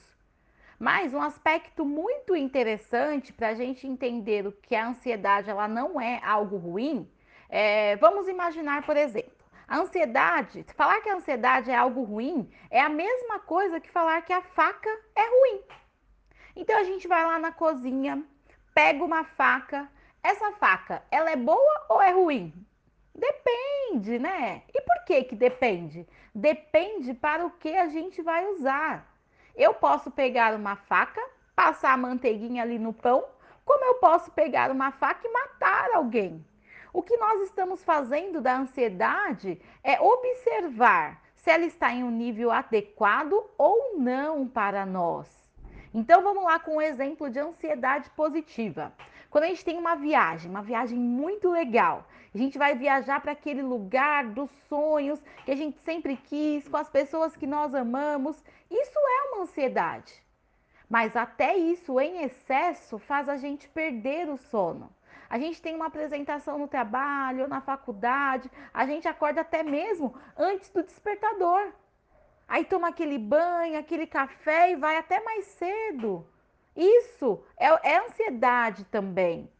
Mas 0.79 1.13
um 1.13 1.21
aspecto 1.21 1.85
muito 1.85 2.35
interessante 2.35 3.31
para 3.31 3.49
a 3.49 3.53
gente 3.53 3.87
entender 3.87 4.47
o 4.47 4.51
que 4.51 4.75
a 4.75 4.87
ansiedade 4.87 5.49
ela 5.49 5.67
não 5.67 6.01
é 6.01 6.19
algo 6.23 6.57
ruim 6.57 7.07
é, 7.55 7.95
vamos 7.97 8.27
imaginar, 8.27 8.83
por 8.83 8.97
exemplo, 8.97 9.42
a 9.73 9.79
ansiedade, 9.79 10.63
falar 10.75 11.01
que 11.01 11.09
a 11.09 11.15
ansiedade 11.15 11.71
é 11.71 11.75
algo 11.75 12.03
ruim 12.03 12.47
é 12.69 12.79
a 12.79 12.89
mesma 12.89 13.39
coisa 13.39 13.79
que 13.79 13.89
falar 13.89 14.21
que 14.21 14.31
a 14.31 14.39
faca 14.39 14.89
é 15.15 15.23
ruim. 15.23 15.63
Então 16.55 16.77
a 16.77 16.83
gente 16.83 17.07
vai 17.07 17.25
lá 17.25 17.39
na 17.39 17.51
cozinha, 17.51 18.23
pega 18.75 19.03
uma 19.03 19.23
faca. 19.23 19.89
Essa 20.21 20.51
faca, 20.51 21.01
ela 21.09 21.31
é 21.31 21.35
boa 21.35 21.85
ou 21.89 21.99
é 21.99 22.11
ruim? 22.11 22.53
Depende, 23.15 24.19
né? 24.19 24.61
E 24.71 24.79
por 24.79 25.05
que 25.05 25.23
que 25.23 25.35
depende? 25.35 26.07
Depende 26.35 27.15
para 27.15 27.43
o 27.43 27.49
que 27.49 27.75
a 27.75 27.87
gente 27.87 28.21
vai 28.21 28.45
usar. 28.49 29.11
Eu 29.55 29.73
posso 29.73 30.11
pegar 30.11 30.53
uma 30.53 30.75
faca, 30.75 31.21
passar 31.55 31.93
a 31.93 31.97
manteiguinha 31.97 32.61
ali 32.61 32.77
no 32.77 32.93
pão, 32.93 33.25
como 33.65 33.83
eu 33.85 33.95
posso 33.95 34.29
pegar 34.33 34.69
uma 34.69 34.91
faca 34.91 35.27
e 35.27 35.31
matar 35.31 35.89
alguém. 35.95 36.45
O 36.93 37.01
que 37.01 37.17
nós 37.17 37.41
estamos 37.41 37.83
fazendo 37.83 38.39
da 38.39 38.55
ansiedade 38.55 39.59
é 39.83 39.99
observar 39.99 41.23
se 41.33 41.49
ela 41.49 41.65
está 41.65 41.91
em 41.91 42.03
um 42.03 42.11
nível 42.11 42.51
adequado 42.51 43.33
ou 43.57 43.97
não 43.97 44.47
para 44.47 44.85
nós. 44.85 45.27
Então 45.91 46.21
vamos 46.21 46.43
lá 46.43 46.59
com 46.59 46.75
um 46.75 46.81
exemplo 46.81 47.31
de 47.31 47.39
ansiedade 47.39 48.11
positiva. 48.11 48.93
Quando 49.31 49.45
a 49.45 49.47
gente 49.47 49.65
tem 49.65 49.75
uma 49.75 49.95
viagem, 49.95 50.51
uma 50.51 50.61
viagem 50.61 50.99
muito 50.99 51.49
legal, 51.49 52.07
a 52.31 52.37
gente 52.37 52.59
vai 52.59 52.75
viajar 52.75 53.19
para 53.21 53.31
aquele 53.31 53.63
lugar 53.63 54.25
dos 54.27 54.51
sonhos 54.69 55.19
que 55.45 55.51
a 55.51 55.55
gente 55.55 55.79
sempre 55.79 56.15
quis, 56.15 56.67
com 56.67 56.77
as 56.77 56.91
pessoas 56.91 57.35
que 57.35 57.47
nós 57.47 57.73
amamos, 57.73 58.37
isso 58.69 58.99
é 58.99 59.31
uma 59.31 59.41
ansiedade. 59.41 60.21
Mas 60.87 61.15
até 61.15 61.55
isso 61.55 61.99
em 61.99 62.21
excesso 62.23 62.99
faz 62.99 63.27
a 63.27 63.35
gente 63.35 63.67
perder 63.67 64.29
o 64.29 64.37
sono 64.37 64.91
a 65.33 65.39
gente 65.39 65.59
tem 65.59 65.73
uma 65.73 65.87
apresentação 65.87 66.59
no 66.59 66.67
trabalho, 66.67 67.41
ou 67.41 67.47
na 67.47 67.59
faculdade, 67.59 68.51
a 68.71 68.85
gente 68.85 69.07
acorda 69.07 69.41
até 69.41 69.63
mesmo 69.63 70.13
antes 70.37 70.69
do 70.69 70.83
despertador. 70.83 71.73
Aí 72.47 72.63
toma 72.63 72.89
aquele 72.89 73.17
banho, 73.17 73.79
aquele 73.79 74.05
café 74.05 74.69
e 74.69 74.75
vai 74.75 74.95
até 74.95 75.19
mais 75.23 75.45
cedo. 75.45 76.23
Isso 76.75 77.43
é, 77.57 77.65
é 77.93 77.97
ansiedade 78.05 78.83
também. 78.85 79.51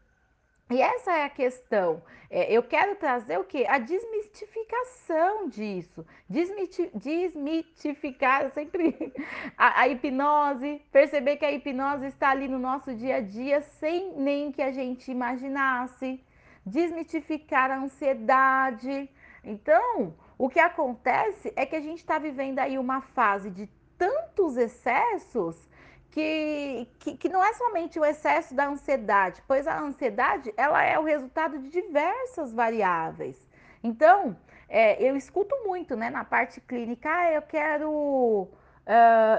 E 0.70 0.80
essa 0.80 1.12
é 1.12 1.24
a 1.24 1.28
questão. 1.28 2.02
É, 2.30 2.50
eu 2.50 2.62
quero 2.62 2.96
trazer 2.96 3.38
o 3.38 3.44
que? 3.44 3.66
A 3.66 3.78
desmistificação 3.78 5.48
disso. 5.48 6.06
Desmiti 6.28 6.90
desmitificar 6.94 8.50
sempre 8.50 9.12
a, 9.58 9.82
a, 9.82 9.88
hipnose, 9.88 10.80
perceber 10.90 11.36
que 11.36 11.44
a 11.44 11.52
hipnose 11.52 12.06
está 12.06 12.30
ali 12.30 12.48
no 12.48 12.58
nosso 12.58 12.94
dia 12.94 13.16
a 13.16 13.20
dia 13.20 13.60
sem 13.60 14.14
nem 14.16 14.50
que 14.50 14.62
a 14.62 14.72
gente 14.72 15.10
imaginasse. 15.10 16.18
Desmitificar 16.64 17.70
a 17.70 17.78
ansiedade. 17.78 19.10
Então, 19.44 20.14
o 20.38 20.48
que 20.48 20.58
acontece 20.58 21.52
é 21.54 21.66
que 21.66 21.76
a 21.76 21.80
gente 21.80 21.98
está 21.98 22.18
vivendo 22.18 22.58
aí 22.58 22.78
uma 22.78 23.02
fase 23.02 23.50
de 23.50 23.68
tantos 23.98 24.56
excessos 24.56 25.68
que, 26.14 26.88
que, 27.00 27.16
que, 27.16 27.28
não 27.28 27.42
é 27.42 27.52
somente 27.54 27.98
o 27.98 28.04
excesso 28.04 28.54
da 28.54 28.68
ansiedade, 28.68 29.42
pois 29.48 29.66
a 29.66 29.80
ansiedade 29.80 30.54
ela 30.56 30.80
é 30.80 30.96
o 30.96 31.02
resultado 31.02 31.58
de 31.58 31.68
diversas 31.68 32.52
variáveis. 32.52 33.36
Então, 33.82 34.36
é, 34.68 35.02
eu 35.02 35.16
escuto 35.16 35.52
muito 35.66 35.96
né, 35.96 36.10
na 36.10 36.24
parte 36.24 36.60
clínica, 36.60 37.10
ah, 37.10 37.32
eu 37.32 37.42
quero 37.42 37.90
uh, 37.90 38.48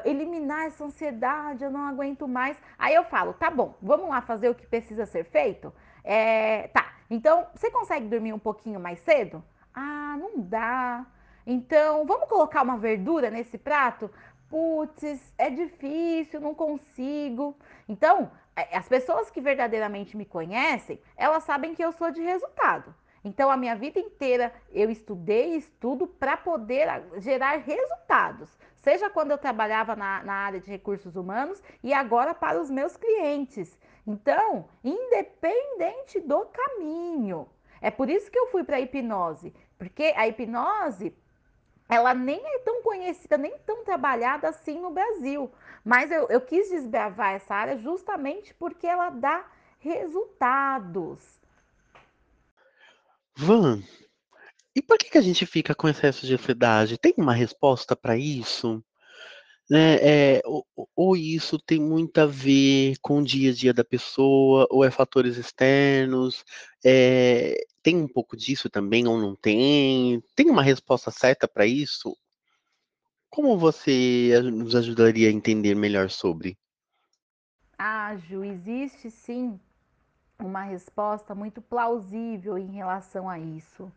eliminar 0.03 0.65
essa 0.65 0.83
ansiedade, 0.83 1.63
eu 1.63 1.71
não 1.71 1.87
aguento 1.87 2.27
mais. 2.27 2.57
Aí 2.77 2.93
eu 2.93 3.05
falo, 3.05 3.31
tá 3.31 3.49
bom, 3.49 3.73
vamos 3.81 4.09
lá 4.09 4.19
fazer 4.19 4.49
o 4.49 4.55
que 4.55 4.67
precisa 4.67 5.05
ser 5.05 5.23
feito? 5.23 5.73
É, 6.03 6.67
tá, 6.73 6.93
então 7.09 7.47
você 7.55 7.71
consegue 7.71 8.07
dormir 8.07 8.33
um 8.33 8.39
pouquinho 8.39 8.81
mais 8.81 8.99
cedo? 8.99 9.41
Ah, 9.73 10.17
não 10.19 10.41
dá. 10.41 11.05
Então, 11.47 12.05
vamos 12.05 12.27
colocar 12.27 12.63
uma 12.63 12.75
verdura 12.75 13.29
nesse 13.29 13.57
prato? 13.57 14.09
Putz, 14.55 15.33
é 15.37 15.49
difícil, 15.49 16.39
não 16.39 16.55
consigo. 16.55 17.57
Então, 17.89 18.31
as 18.71 18.87
pessoas 18.87 19.29
que 19.29 19.41
verdadeiramente 19.41 20.15
me 20.15 20.23
conhecem, 20.23 20.97
elas 21.17 21.43
sabem 21.43 21.75
que 21.75 21.83
eu 21.83 21.91
sou 21.91 22.09
de 22.09 22.21
resultado. 22.21 22.95
Então, 23.21 23.51
a 23.51 23.57
minha 23.57 23.75
vida 23.75 23.99
inteira 23.99 24.53
eu 24.71 24.89
estudei 24.89 25.55
e 25.55 25.57
estudo 25.57 26.07
para 26.07 26.37
poder 26.37 26.87
gerar 27.17 27.57
resultados. 27.57 28.57
Seja 28.77 29.09
quando 29.09 29.31
eu 29.31 29.37
trabalhava 29.37 29.93
na, 29.93 30.23
na, 30.23 30.33
área 30.33 30.61
de 30.61 30.71
recursos 30.71 31.17
humanos 31.17 31.61
e 31.83 31.93
agora 31.93 32.33
para 32.33 32.61
os 32.61 32.69
meus 32.69 32.95
clientes. 32.95 33.77
Então, 34.07 34.69
independente 34.81 36.21
do 36.21 36.45
caminho. 36.45 37.49
É 37.81 37.91
por 37.91 38.09
isso 38.09 38.31
que 38.31 38.39
eu 38.39 38.47
fui 38.47 38.63
para 38.63 38.77
a 38.77 38.79
hipnose. 38.79 39.53
Porque 39.77 40.13
a 40.15 40.25
hipnose 40.29 41.13
ela 41.87 42.13
nem 42.13 42.41
é 42.43 42.59
tão 42.59 42.81
conhecida, 42.81 43.37
nem 43.37 43.57
tão 43.59 43.83
trabalhada 43.83 44.49
assim 44.49 44.79
no 44.79 44.91
Brasil. 44.91 45.51
Mas 45.83 46.11
eu, 46.11 46.27
eu 46.29 46.41
quis 46.41 46.69
desbravar 46.69 47.33
essa 47.33 47.53
área 47.53 47.77
justamente 47.77 48.53
porque 48.55 48.87
ela 48.87 49.09
dá 49.09 49.45
resultados. 49.79 51.19
Van, 53.37 53.83
e 54.75 54.81
por 54.81 54.97
que, 54.97 55.09
que 55.09 55.17
a 55.17 55.21
gente 55.21 55.45
fica 55.45 55.75
com 55.75 55.87
excesso 55.87 56.25
de 56.25 56.33
ansiedade? 56.33 56.97
Tem 56.97 57.13
uma 57.17 57.33
resposta 57.33 57.95
para 57.95 58.17
isso? 58.17 58.83
Né, 59.67 59.95
é, 60.37 60.41
ou, 60.45 60.63
ou, 60.95 61.17
isso 61.17 61.57
tem 61.57 61.79
muito 61.79 62.19
a 62.19 62.27
ver 62.27 62.97
com 63.01 63.17
o 63.17 63.23
dia 63.23 63.49
a 63.49 63.53
dia 63.53 63.73
da 63.73 63.83
pessoa, 63.83 64.67
ou 64.69 64.85
é 64.85 64.91
fatores 64.91 65.37
externos, 65.37 66.45
é, 66.85 67.55
tem 67.81 67.97
um 67.97 68.07
pouco 68.07 68.37
disso 68.37 68.69
também 68.69 69.07
ou 69.07 69.19
não 69.19 69.35
tem? 69.35 70.21
Tem 70.35 70.51
uma 70.51 70.61
resposta 70.61 71.09
certa 71.09 71.47
para 71.47 71.65
isso? 71.65 72.15
Como 73.29 73.57
você 73.57 74.39
nos 74.43 74.75
ajudaria 74.75 75.29
a 75.29 75.31
entender 75.31 75.75
melhor 75.75 76.11
sobre? 76.11 76.57
Ah, 77.77 78.15
Ju, 78.15 78.43
existe 78.43 79.09
sim 79.09 79.59
uma 80.39 80.63
resposta 80.63 81.35
muito 81.35 81.61
plausível 81.61 82.57
em 82.57 82.71
relação 82.71 83.29
a 83.29 83.39
isso. 83.39 83.91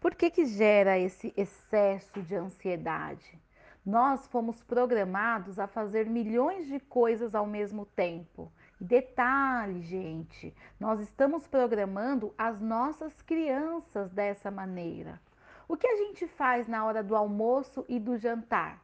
Por 0.00 0.14
que, 0.14 0.30
que 0.30 0.44
gera 0.46 0.98
esse 0.98 1.32
excesso 1.36 2.20
de 2.22 2.34
ansiedade? 2.34 3.38
Nós 3.84 4.28
fomos 4.28 4.62
programados 4.62 5.58
a 5.58 5.66
fazer 5.66 6.08
milhões 6.08 6.68
de 6.68 6.78
coisas 6.78 7.34
ao 7.34 7.44
mesmo 7.44 7.84
tempo. 7.84 8.52
Detalhe, 8.80 9.82
gente, 9.82 10.54
nós 10.78 11.00
estamos 11.00 11.48
programando 11.48 12.32
as 12.38 12.60
nossas 12.60 13.20
crianças 13.22 14.08
dessa 14.12 14.52
maneira. 14.52 15.20
O 15.66 15.76
que 15.76 15.86
a 15.86 15.96
gente 15.96 16.28
faz 16.28 16.68
na 16.68 16.84
hora 16.84 17.02
do 17.02 17.16
almoço 17.16 17.84
e 17.88 17.98
do 17.98 18.16
jantar? 18.16 18.80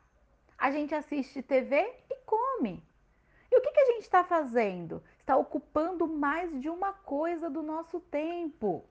A 0.57 0.73
gente 0.73 0.93
assiste 0.93 1.43
TV 1.43 1.77
e 2.11 2.17
come. 2.27 2.83
E 3.53 3.57
o 3.57 3.63
que, 3.63 3.71
que 3.71 3.81
a 3.81 3.87
gente 3.87 4.03
está 4.03 4.25
fazendo? 4.25 5.01
Está 5.21 5.37
ocupando 5.37 6.09
mais 6.09 6.61
de 6.61 6.69
uma 6.69 6.93
coisa 6.93 7.49
do 7.49 7.63
nosso 7.63 8.01
tempo. 8.01 8.85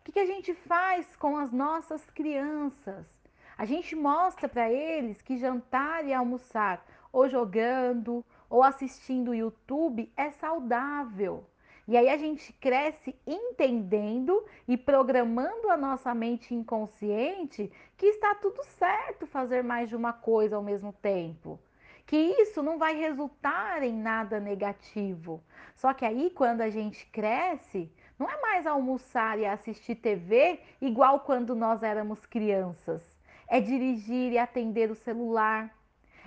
O 0.00 0.04
que, 0.04 0.10
que 0.10 0.18
a 0.18 0.26
gente 0.26 0.54
faz 0.54 1.14
com 1.14 1.36
as 1.36 1.52
nossas 1.52 2.04
crianças? 2.10 3.15
A 3.58 3.64
gente 3.64 3.96
mostra 3.96 4.46
para 4.46 4.70
eles 4.70 5.22
que 5.22 5.38
jantar 5.38 6.04
e 6.04 6.12
almoçar, 6.12 6.84
ou 7.10 7.26
jogando, 7.26 8.22
ou 8.50 8.62
assistindo 8.62 9.34
YouTube, 9.34 10.12
é 10.14 10.30
saudável. 10.32 11.42
E 11.88 11.96
aí 11.96 12.10
a 12.10 12.18
gente 12.18 12.52
cresce 12.52 13.16
entendendo 13.26 14.44
e 14.68 14.76
programando 14.76 15.70
a 15.70 15.76
nossa 15.76 16.14
mente 16.14 16.54
inconsciente 16.54 17.72
que 17.96 18.04
está 18.04 18.34
tudo 18.34 18.62
certo 18.62 19.26
fazer 19.26 19.64
mais 19.64 19.88
de 19.88 19.96
uma 19.96 20.12
coisa 20.12 20.56
ao 20.56 20.62
mesmo 20.62 20.92
tempo. 20.92 21.58
Que 22.04 22.14
isso 22.16 22.62
não 22.62 22.76
vai 22.76 22.94
resultar 22.94 23.82
em 23.82 23.94
nada 23.94 24.38
negativo. 24.38 25.42
Só 25.74 25.94
que 25.94 26.04
aí, 26.04 26.28
quando 26.28 26.60
a 26.60 26.68
gente 26.68 27.06
cresce, 27.06 27.90
não 28.18 28.28
é 28.28 28.38
mais 28.42 28.66
almoçar 28.66 29.38
e 29.38 29.46
assistir 29.46 29.94
TV 29.94 30.60
igual 30.78 31.20
quando 31.20 31.54
nós 31.54 31.82
éramos 31.82 32.26
crianças 32.26 33.15
é 33.48 33.60
dirigir 33.60 34.32
e 34.32 34.38
atender 34.38 34.90
o 34.90 34.94
celular, 34.94 35.74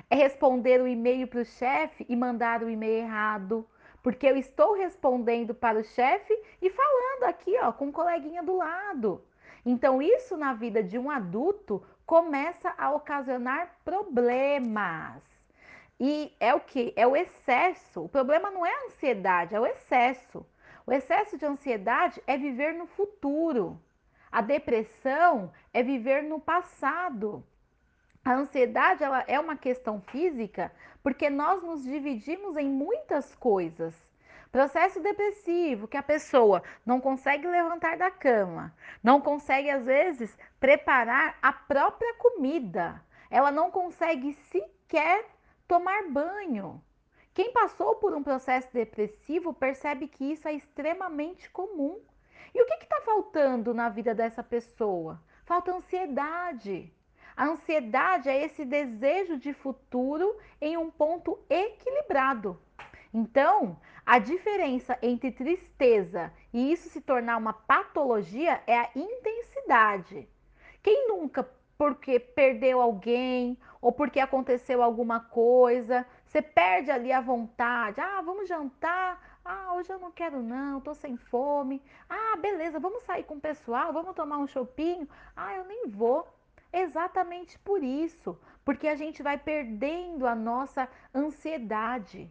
é 0.10 0.16
responder 0.16 0.82
o 0.82 0.88
e-mail 0.88 1.28
para 1.28 1.42
o 1.42 1.46
chefe 1.46 2.06
e 2.10 2.16
mandar 2.16 2.64
o 2.64 2.70
e-mail 2.70 3.04
errado, 3.04 3.68
porque 4.02 4.26
eu 4.26 4.38
estou 4.38 4.74
respondendo 4.74 5.54
para 5.54 5.80
o 5.80 5.84
chefe 5.84 6.34
e 6.62 6.70
falando 6.70 7.24
aqui, 7.24 7.58
ó, 7.60 7.72
com 7.72 7.88
um 7.88 7.92
coleguinha 7.92 8.42
do 8.42 8.56
lado. 8.56 9.24
Então, 9.66 10.02
isso 10.02 10.38
na 10.38 10.54
vida 10.54 10.82
de 10.82 10.98
um 10.98 11.12
adulto 11.12 11.84
começa 12.06 12.74
a 12.78 12.92
ocasionar 12.92 13.76
problemas. 13.84 15.22
E 16.00 16.34
é 16.40 16.56
o 16.56 16.62
que? 16.62 16.94
É 16.96 17.06
o 17.06 17.16
excesso. 17.16 18.06
O 18.06 18.10
problema 18.10 18.50
não 18.50 18.66
é 18.66 18.74
a 18.74 18.86
ansiedade, 18.86 19.54
é 19.54 19.60
o 19.60 19.66
excesso. 19.66 20.46
O 20.88 20.94
excesso 20.94 21.38
de 21.38 21.46
ansiedade 21.46 22.24
é 22.26 22.38
viver 22.38 22.74
no 22.74 22.88
futuro. 22.88 23.80
A 24.32 24.42
depressão 24.42 25.52
é 25.74 25.82
viver 25.82 26.24
no 26.24 26.40
passado. 26.40 27.44
A 28.24 28.34
ansiedade 28.34 29.04
ela 29.04 29.24
é 29.28 29.40
uma 29.40 29.56
questão 29.56 30.02
física 30.02 30.72
porque 31.02 31.30
nós 31.30 31.64
nos 31.64 31.84
dividimos 31.84 32.58
em 32.58 32.70
muitas 32.70 33.34
coisas. 33.36 33.96
Processo 34.52 35.00
depressivo, 35.00 35.88
que 35.88 35.98
a 35.98 36.04
pessoa 36.04 36.64
não 36.86 37.00
consegue 37.00 37.48
levantar 37.48 37.98
da 37.98 38.10
cama, 38.10 38.76
não 39.04 39.22
consegue, 39.22 39.70
às 39.70 39.86
vezes, 39.86 40.36
preparar 40.60 41.38
a 41.40 41.54
própria 41.54 42.16
comida, 42.16 43.00
ela 43.30 43.52
não 43.52 43.70
consegue 43.70 44.34
sequer 44.52 45.26
tomar 45.68 46.10
banho. 46.10 46.84
Quem 47.32 47.54
passou 47.54 47.96
por 47.96 48.14
um 48.16 48.24
processo 48.24 48.68
depressivo 48.74 49.54
percebe 49.54 50.08
que 50.08 50.32
isso 50.32 50.48
é 50.48 50.54
extremamente 50.54 51.50
comum. 51.52 52.02
E 52.54 52.62
o 52.62 52.66
que 52.66 52.84
está 52.84 53.02
faltando 53.02 53.74
na 53.74 53.90
vida 53.90 54.14
dessa 54.14 54.44
pessoa? 54.44 55.22
Falta 55.46 55.72
ansiedade. 55.72 56.94
A 57.36 57.46
ansiedade 57.46 58.28
é 58.28 58.44
esse 58.44 58.66
desejo 58.66 59.38
de 59.38 59.54
futuro 59.54 60.38
em 60.60 60.78
um 60.78 60.92
ponto 60.92 61.40
equilibrado. 61.50 62.60
Então, 63.14 63.80
a 64.06 64.20
diferença 64.20 64.98
entre 65.02 65.32
tristeza 65.32 66.34
e 66.54 66.72
isso 66.72 66.90
se 66.90 67.02
tornar 67.02 67.38
uma 67.38 67.54
patologia 67.54 68.62
é 68.68 68.78
a 68.78 68.90
intensidade. 68.96 70.28
Quem 70.84 71.08
nunca, 71.08 71.50
porque 71.78 72.20
perdeu 72.20 72.82
alguém 72.82 73.58
ou 73.82 73.92
porque 73.92 74.20
aconteceu 74.20 74.84
alguma 74.84 75.20
coisa, 75.20 76.06
você 76.26 76.42
perde 76.42 76.92
ali 76.92 77.12
a 77.12 77.22
vontade. 77.22 78.02
Ah, 78.02 78.22
vamos 78.22 78.48
jantar. 78.48 79.29
Ah, 79.44 79.74
hoje 79.74 79.92
eu 79.92 80.00
não 80.00 80.12
quero 80.12 80.42
não, 80.42 80.82
tô 80.82 80.94
sem 80.94 81.18
fome. 81.18 81.82
Ah, 82.10 82.36
beleza, 82.38 82.80
vamos 82.80 83.04
sair 83.04 83.24
com 83.24 83.36
o 83.36 83.42
pessoal, 83.42 83.94
vamos 83.94 84.16
tomar 84.16 84.38
um 84.38 84.48
chopinho. 84.48 85.08
Ah, 85.36 85.56
eu 85.56 85.66
nem 85.66 85.88
vou. 85.88 86.28
Exatamente 86.72 87.58
por 87.60 87.84
isso, 87.84 88.40
porque 88.64 88.88
a 88.88 88.96
gente 88.96 89.24
vai 89.24 89.38
perdendo 89.38 90.28
a 90.28 90.36
nossa 90.36 90.88
ansiedade. 91.14 92.30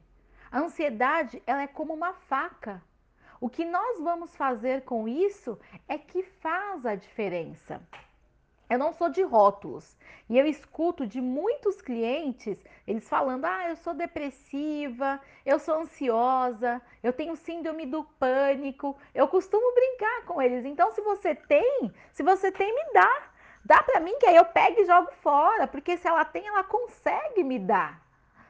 A 0.51 0.61
ansiedade, 0.61 1.43
ela 1.47 1.63
é 1.63 1.67
como 1.67 1.93
uma 1.93 2.13
faca. 2.13 2.83
O 3.41 3.49
que 3.49 3.65
nós 3.65 4.01
vamos 4.01 4.35
fazer 4.37 4.83
com 4.83 5.09
isso 5.09 5.59
é 5.87 5.99
que 5.99 6.23
faz 6.23 6.87
a 6.87 6.95
diferença. 6.95 7.81
Eu 8.69 8.79
não 8.79 8.93
sou 8.93 9.09
de 9.09 9.23
rótulos 9.23 9.97
e 10.29 10.37
eu 10.37 10.47
escuto 10.47 11.07
de 11.07 11.21
muitos 11.21 11.81
clientes 11.81 12.63
eles 12.89 13.07
falando: 13.07 13.45
ah, 13.45 13.69
eu 13.69 13.77
sou 13.77 13.93
depressiva, 13.93 15.21
eu 15.45 15.59
sou 15.59 15.75
ansiosa, 15.83 16.81
eu 17.03 17.13
tenho 17.13 17.37
síndrome 17.37 17.85
do 17.85 18.03
pânico. 18.03 18.97
Eu 19.15 19.29
costumo 19.29 19.75
brincar 19.75 20.25
com 20.25 20.41
eles. 20.41 20.65
Então, 20.65 20.91
se 20.93 21.03
você 21.03 21.35
tem, 21.35 21.93
se 22.13 22.23
você 22.23 22.51
tem, 22.51 22.75
me 22.75 22.93
dá. 22.95 23.31
Dá 23.63 23.83
para 23.83 24.01
mim 24.01 24.17
que 24.19 24.25
aí 24.25 24.37
eu 24.37 24.45
pego 24.47 24.81
e 24.81 24.87
jogo 24.87 25.13
fora, 25.21 25.67
porque 25.67 25.99
se 25.99 26.09
ela 26.09 26.25
tem, 26.25 26.47
ela 26.47 26.65
consegue 26.65 27.45
me 27.45 27.59
dar, 27.59 28.03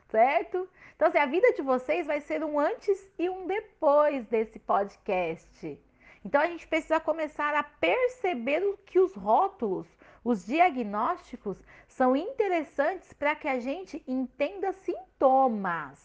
certo? 0.09 0.69
Então, 0.95 1.09
assim, 1.09 1.19
a 1.19 1.27
vida 1.27 1.53
de 1.55 1.63
vocês 1.63 2.07
vai 2.07 2.21
ser 2.21 2.45
um 2.45 2.61
antes 2.61 3.11
e 3.19 3.29
um 3.29 3.45
depois 3.45 4.25
desse 4.27 4.61
podcast. 4.61 5.81
Então, 6.25 6.41
a 6.41 6.47
gente 6.47 6.69
precisa 6.69 7.01
começar 7.01 7.57
a 7.57 7.65
perceber 7.65 8.63
que 8.87 9.01
os 9.01 9.13
rótulos 9.15 9.89
os 10.29 10.45
diagnósticos 10.45 11.57
são 11.87 12.15
interessantes 12.15 13.15
para 13.15 13.35
que 13.35 13.49
a 13.49 13.59
gente 13.59 14.05
entenda 14.07 14.75
sintomas, 14.75 15.99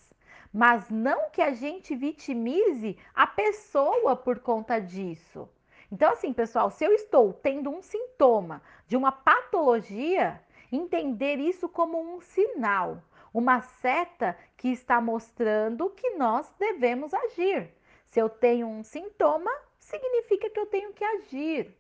mas 0.53 0.89
não 0.89 1.29
que 1.29 1.41
a 1.41 1.51
gente 1.51 1.93
vitimize 1.93 2.97
a 3.13 3.27
pessoa 3.27 4.15
por 4.15 4.39
conta 4.39 4.79
disso. 4.79 5.49
Então, 5.91 6.13
assim, 6.13 6.31
pessoal, 6.31 6.71
se 6.71 6.85
eu 6.85 6.93
estou 6.93 7.33
tendo 7.33 7.69
um 7.69 7.81
sintoma 7.81 8.61
de 8.87 8.95
uma 8.95 9.11
patologia, 9.11 10.41
entender 10.71 11.35
isso 11.35 11.67
como 11.67 11.99
um 11.99 12.21
sinal, 12.21 13.03
uma 13.33 13.59
seta 13.59 14.37
que 14.55 14.69
está 14.69 15.01
mostrando 15.01 15.89
que 15.89 16.11
nós 16.11 16.49
devemos 16.57 17.13
agir. 17.13 17.69
Se 18.07 18.21
eu 18.21 18.29
tenho 18.29 18.67
um 18.67 18.85
sintoma, 18.85 19.51
significa 19.77 20.49
que 20.49 20.59
eu 20.61 20.65
tenho 20.65 20.93
que 20.93 21.03
agir. 21.03 21.77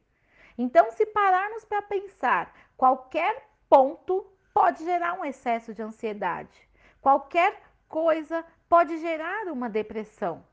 Então, 0.57 0.91
se 0.91 1.05
pararmos 1.05 1.65
para 1.65 1.81
pensar, 1.81 2.53
qualquer 2.77 3.49
ponto 3.69 4.25
pode 4.53 4.83
gerar 4.83 5.13
um 5.13 5.25
excesso 5.25 5.73
de 5.73 5.81
ansiedade. 5.81 6.69
Qualquer 7.01 7.61
coisa 7.89 8.45
pode 8.69 8.97
gerar 8.99 9.47
uma 9.47 9.69
depressão. 9.69 10.43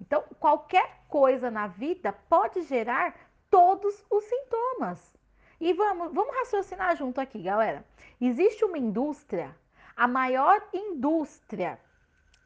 Então, 0.00 0.22
qualquer 0.38 1.04
coisa 1.08 1.50
na 1.50 1.66
vida 1.66 2.12
pode 2.12 2.62
gerar 2.62 3.14
todos 3.50 4.04
os 4.10 4.24
sintomas. 4.24 5.14
E 5.58 5.72
vamos, 5.72 6.12
vamos 6.12 6.34
raciocinar 6.36 6.96
junto 6.96 7.20
aqui, 7.20 7.42
galera. 7.42 7.84
Existe 8.20 8.64
uma 8.64 8.76
indústria, 8.76 9.56
a 9.96 10.06
maior 10.06 10.62
indústria 10.72 11.80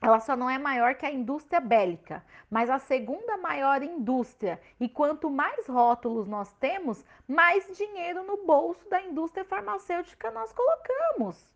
ela 0.00 0.18
só 0.18 0.34
não 0.34 0.48
é 0.48 0.58
maior 0.58 0.94
que 0.94 1.04
a 1.04 1.10
indústria 1.10 1.60
bélica, 1.60 2.24
mas 2.50 2.70
a 2.70 2.78
segunda 2.78 3.36
maior 3.36 3.82
indústria. 3.82 4.58
E 4.80 4.88
quanto 4.88 5.28
mais 5.28 5.66
rótulos 5.66 6.26
nós 6.26 6.50
temos, 6.54 7.04
mais 7.28 7.76
dinheiro 7.76 8.24
no 8.24 8.46
bolso 8.46 8.88
da 8.88 9.02
indústria 9.02 9.44
farmacêutica 9.44 10.30
nós 10.30 10.52
colocamos. 10.52 11.46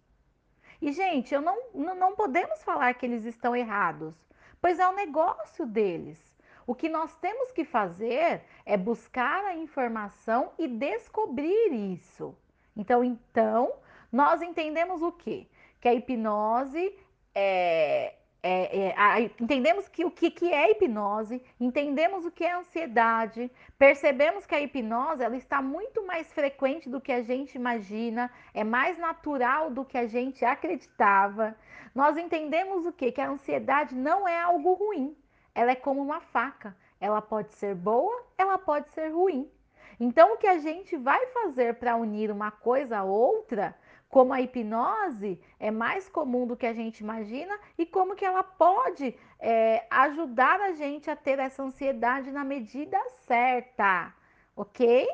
E, 0.82 0.92
gente, 0.92 1.34
eu 1.34 1.40
não, 1.40 1.56
não 1.72 2.14
podemos 2.14 2.62
falar 2.62 2.92
que 2.94 3.06
eles 3.06 3.24
estão 3.24 3.56
errados, 3.56 4.14
pois 4.60 4.78
é 4.78 4.86
o 4.86 4.92
negócio 4.92 5.64
deles. 5.64 6.20
O 6.66 6.74
que 6.74 6.88
nós 6.88 7.14
temos 7.16 7.50
que 7.50 7.64
fazer 7.64 8.42
é 8.66 8.76
buscar 8.76 9.42
a 9.44 9.56
informação 9.56 10.52
e 10.58 10.68
descobrir 10.68 11.72
isso. 11.72 12.36
Então, 12.76 13.02
então, 13.02 13.72
nós 14.12 14.42
entendemos 14.42 15.00
o 15.00 15.12
quê? 15.12 15.46
Que 15.80 15.88
a 15.88 15.94
hipnose 15.94 16.94
é, 17.34 18.14
é, 18.46 18.88
é, 18.88 18.94
a, 18.94 19.22
entendemos 19.22 19.88
que 19.88 20.04
o 20.04 20.10
que, 20.10 20.30
que 20.30 20.52
é 20.52 20.70
hipnose, 20.70 21.42
entendemos 21.58 22.26
o 22.26 22.30
que 22.30 22.44
é 22.44 22.52
ansiedade, 22.52 23.50
percebemos 23.78 24.44
que 24.44 24.54
a 24.54 24.60
hipnose 24.60 25.24
ela 25.24 25.34
está 25.34 25.62
muito 25.62 26.04
mais 26.06 26.30
frequente 26.30 26.86
do 26.86 27.00
que 27.00 27.10
a 27.10 27.22
gente 27.22 27.54
imagina, 27.54 28.30
é 28.52 28.62
mais 28.62 28.98
natural 28.98 29.70
do 29.70 29.82
que 29.82 29.96
a 29.96 30.06
gente 30.06 30.44
acreditava. 30.44 31.56
Nós 31.94 32.18
entendemos 32.18 32.84
o 32.84 32.92
que? 32.92 33.10
Que 33.10 33.20
a 33.22 33.30
ansiedade 33.30 33.94
não 33.94 34.28
é 34.28 34.38
algo 34.38 34.74
ruim, 34.74 35.16
ela 35.54 35.70
é 35.70 35.74
como 35.74 36.02
uma 36.02 36.20
faca, 36.20 36.76
ela 37.00 37.22
pode 37.22 37.54
ser 37.54 37.74
boa, 37.74 38.26
ela 38.36 38.58
pode 38.58 38.90
ser 38.90 39.08
ruim. 39.08 39.50
Então, 39.98 40.34
o 40.34 40.36
que 40.36 40.46
a 40.46 40.58
gente 40.58 40.98
vai 40.98 41.24
fazer 41.28 41.76
para 41.76 41.96
unir 41.96 42.30
uma 42.30 42.50
coisa 42.50 42.98
a 42.98 43.04
outra 43.04 43.74
como 44.14 44.32
a 44.32 44.40
hipnose 44.40 45.40
é 45.58 45.72
mais 45.72 46.08
comum 46.08 46.46
do 46.46 46.56
que 46.56 46.66
a 46.66 46.72
gente 46.72 47.00
imagina 47.00 47.58
e 47.76 47.84
como 47.84 48.14
que 48.14 48.24
ela 48.24 48.44
pode 48.44 49.12
é, 49.40 49.84
ajudar 49.90 50.60
a 50.60 50.70
gente 50.70 51.10
a 51.10 51.16
ter 51.16 51.40
essa 51.40 51.64
ansiedade 51.64 52.30
na 52.30 52.44
medida 52.44 52.96
certa, 53.26 54.14
ok? 54.54 55.04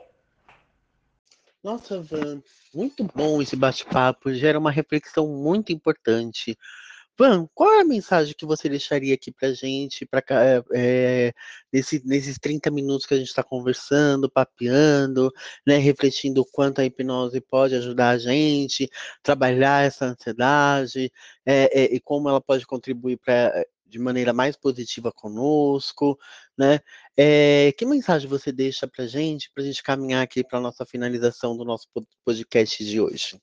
Nossa, 1.64 2.02
Van, 2.02 2.42
muito 2.74 3.02
bom 3.02 3.40
esse 3.40 3.56
bate-papo, 3.56 4.34
gera 4.34 4.58
uma 4.58 4.70
reflexão 4.70 5.26
muito 5.26 5.72
importante. 5.72 6.58
Van, 7.20 7.46
qual 7.54 7.70
é 7.74 7.80
a 7.83 7.85
mensagem 7.85 8.35
que 8.35 8.46
você 8.46 8.66
deixaria 8.66 9.12
aqui 9.14 9.30
para 9.30 9.52
gente, 9.52 10.06
para 10.06 10.24
é, 10.72 11.35
nesse, 11.70 12.02
nesses 12.06 12.38
30 12.38 12.70
minutos 12.70 13.04
que 13.04 13.12
a 13.12 13.18
gente 13.18 13.28
está 13.28 13.42
conversando, 13.42 14.30
papeando, 14.30 15.30
né, 15.66 15.76
refletindo 15.76 16.40
o 16.40 16.46
quanto 16.46 16.80
a 16.80 16.85
hipnose 16.87 17.38
pode 17.42 17.74
ajudar 17.74 18.09
a 18.09 18.18
gente, 18.18 18.88
trabalhar 19.22 19.85
essa 19.85 20.06
ansiedade, 20.06 21.12
é, 21.44 21.83
é, 21.83 21.94
e 21.94 22.00
como 22.00 22.26
ela 22.26 22.40
pode 22.40 22.66
contribuir 22.66 23.18
para 23.18 23.66
de 23.85 23.98
maneira 23.98 24.33
mais 24.33 24.56
positiva 24.56 25.12
conosco, 25.12 26.18
né? 26.56 26.80
É, 27.18 27.70
que 27.76 27.85
mensagem 27.85 28.30
você 28.30 28.50
deixa 28.50 28.88
para 28.88 29.06
gente, 29.06 29.50
para 29.52 29.62
a 29.62 29.66
gente 29.66 29.83
caminhar 29.83 30.22
aqui 30.22 30.42
para 30.42 30.59
a 30.59 30.62
nossa 30.62 30.87
finalização 30.87 31.54
do 31.54 31.66
nosso 31.66 31.87
podcast 32.24 32.83
de 32.83 32.98
hoje? 32.98 33.38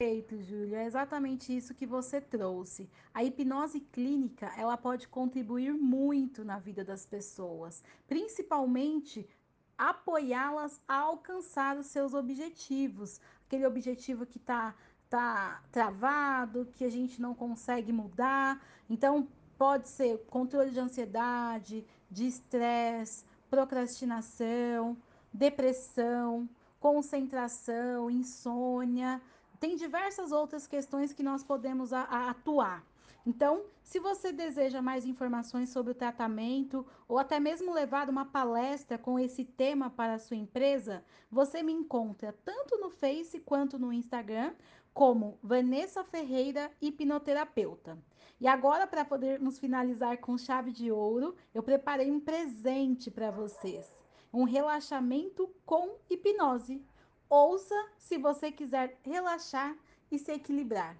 Perfeito, 0.00 0.40
Júlia. 0.40 0.78
É 0.78 0.86
exatamente 0.86 1.54
isso 1.54 1.74
que 1.74 1.84
você 1.84 2.22
trouxe. 2.22 2.88
A 3.12 3.22
hipnose 3.22 3.80
clínica, 3.80 4.50
ela 4.56 4.74
pode 4.74 5.06
contribuir 5.06 5.74
muito 5.74 6.42
na 6.42 6.58
vida 6.58 6.82
das 6.82 7.04
pessoas, 7.04 7.84
principalmente 8.08 9.28
apoiá-las 9.76 10.80
a 10.88 11.00
alcançar 11.00 11.76
os 11.76 11.88
seus 11.88 12.14
objetivos, 12.14 13.20
aquele 13.44 13.66
objetivo 13.66 14.24
que 14.24 14.38
está 14.38 14.74
tá 15.10 15.62
travado, 15.70 16.72
que 16.74 16.84
a 16.86 16.90
gente 16.90 17.20
não 17.20 17.34
consegue 17.34 17.92
mudar. 17.92 18.58
Então, 18.88 19.28
pode 19.58 19.86
ser 19.90 20.16
controle 20.30 20.70
de 20.70 20.80
ansiedade, 20.80 21.86
de 22.10 22.26
estresse, 22.26 23.22
procrastinação, 23.50 24.96
depressão, 25.30 26.48
concentração, 26.80 28.10
insônia 28.10 29.20
tem 29.60 29.76
diversas 29.76 30.32
outras 30.32 30.66
questões 30.66 31.12
que 31.12 31.22
nós 31.22 31.44
podemos 31.44 31.92
a, 31.92 32.00
a 32.00 32.30
atuar. 32.30 32.82
Então, 33.26 33.64
se 33.82 34.00
você 34.00 34.32
deseja 34.32 34.80
mais 34.80 35.04
informações 35.04 35.68
sobre 35.68 35.92
o 35.92 35.94
tratamento 35.94 36.86
ou 37.06 37.18
até 37.18 37.38
mesmo 37.38 37.72
levar 37.72 38.08
uma 38.08 38.24
palestra 38.24 38.96
com 38.96 39.18
esse 39.18 39.44
tema 39.44 39.90
para 39.90 40.14
a 40.14 40.18
sua 40.18 40.38
empresa, 40.38 41.04
você 41.30 41.62
me 41.62 41.72
encontra 41.72 42.34
tanto 42.44 42.78
no 42.78 42.88
Face 42.88 43.38
quanto 43.40 43.78
no 43.78 43.92
Instagram 43.92 44.54
como 44.94 45.38
Vanessa 45.42 46.02
Ferreira, 46.02 46.70
hipnoterapeuta. 46.80 47.98
E 48.40 48.46
agora, 48.46 48.86
para 48.86 49.04
podermos 49.04 49.58
finalizar 49.58 50.18
com 50.18 50.38
chave 50.38 50.72
de 50.72 50.90
ouro, 50.90 51.36
eu 51.54 51.62
preparei 51.62 52.10
um 52.10 52.18
presente 52.18 53.10
para 53.10 53.30
vocês: 53.30 53.92
um 54.32 54.44
relaxamento 54.44 55.48
com 55.66 55.96
hipnose. 56.08 56.82
Ouça 57.30 57.76
se 57.96 58.18
você 58.18 58.50
quiser 58.50 58.98
relaxar 59.04 59.76
e 60.10 60.18
se 60.18 60.32
equilibrar. 60.32 60.96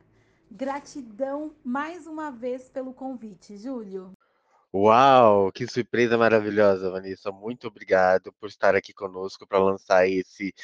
Gratidão 0.49 1.53
mais 1.65 2.07
uma 2.07 2.31
vez 2.31 2.69
pelo 2.69 2.95
convite, 2.95 3.57
Júlio. 3.57 4.13
Uau, 4.73 5.51
que 5.51 5.67
surpresa 5.67 6.17
maravilhosa, 6.17 6.89
Vanessa. 6.89 7.33
Muito 7.33 7.67
obrigado 7.67 8.33
por 8.35 8.49
estar 8.49 8.77
aqui 8.77 8.93
conosco 8.93 9.45
para 9.45 9.59
lançar 9.59 10.07
esse 10.07 10.55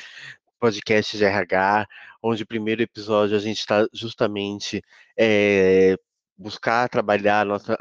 podcast 0.61 1.18
de 1.18 1.24
RH, 1.24 1.88
onde 2.22 2.44
o 2.44 2.46
primeiro 2.46 2.83
episódio 2.83 3.37
a 3.37 3.40
gente 3.40 3.59
está 3.59 3.88
justamente 3.92 4.81
é, 5.18 5.96
buscar 6.38 6.88
trabalhar 6.88 7.44
nossa, 7.44 7.76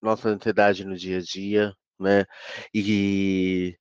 nossa 0.00 0.30
ansiedade 0.30 0.86
no 0.86 0.96
dia 0.96 1.18
a 1.18 1.20
dia, 1.20 1.74
né? 1.98 2.24
E 2.72 3.76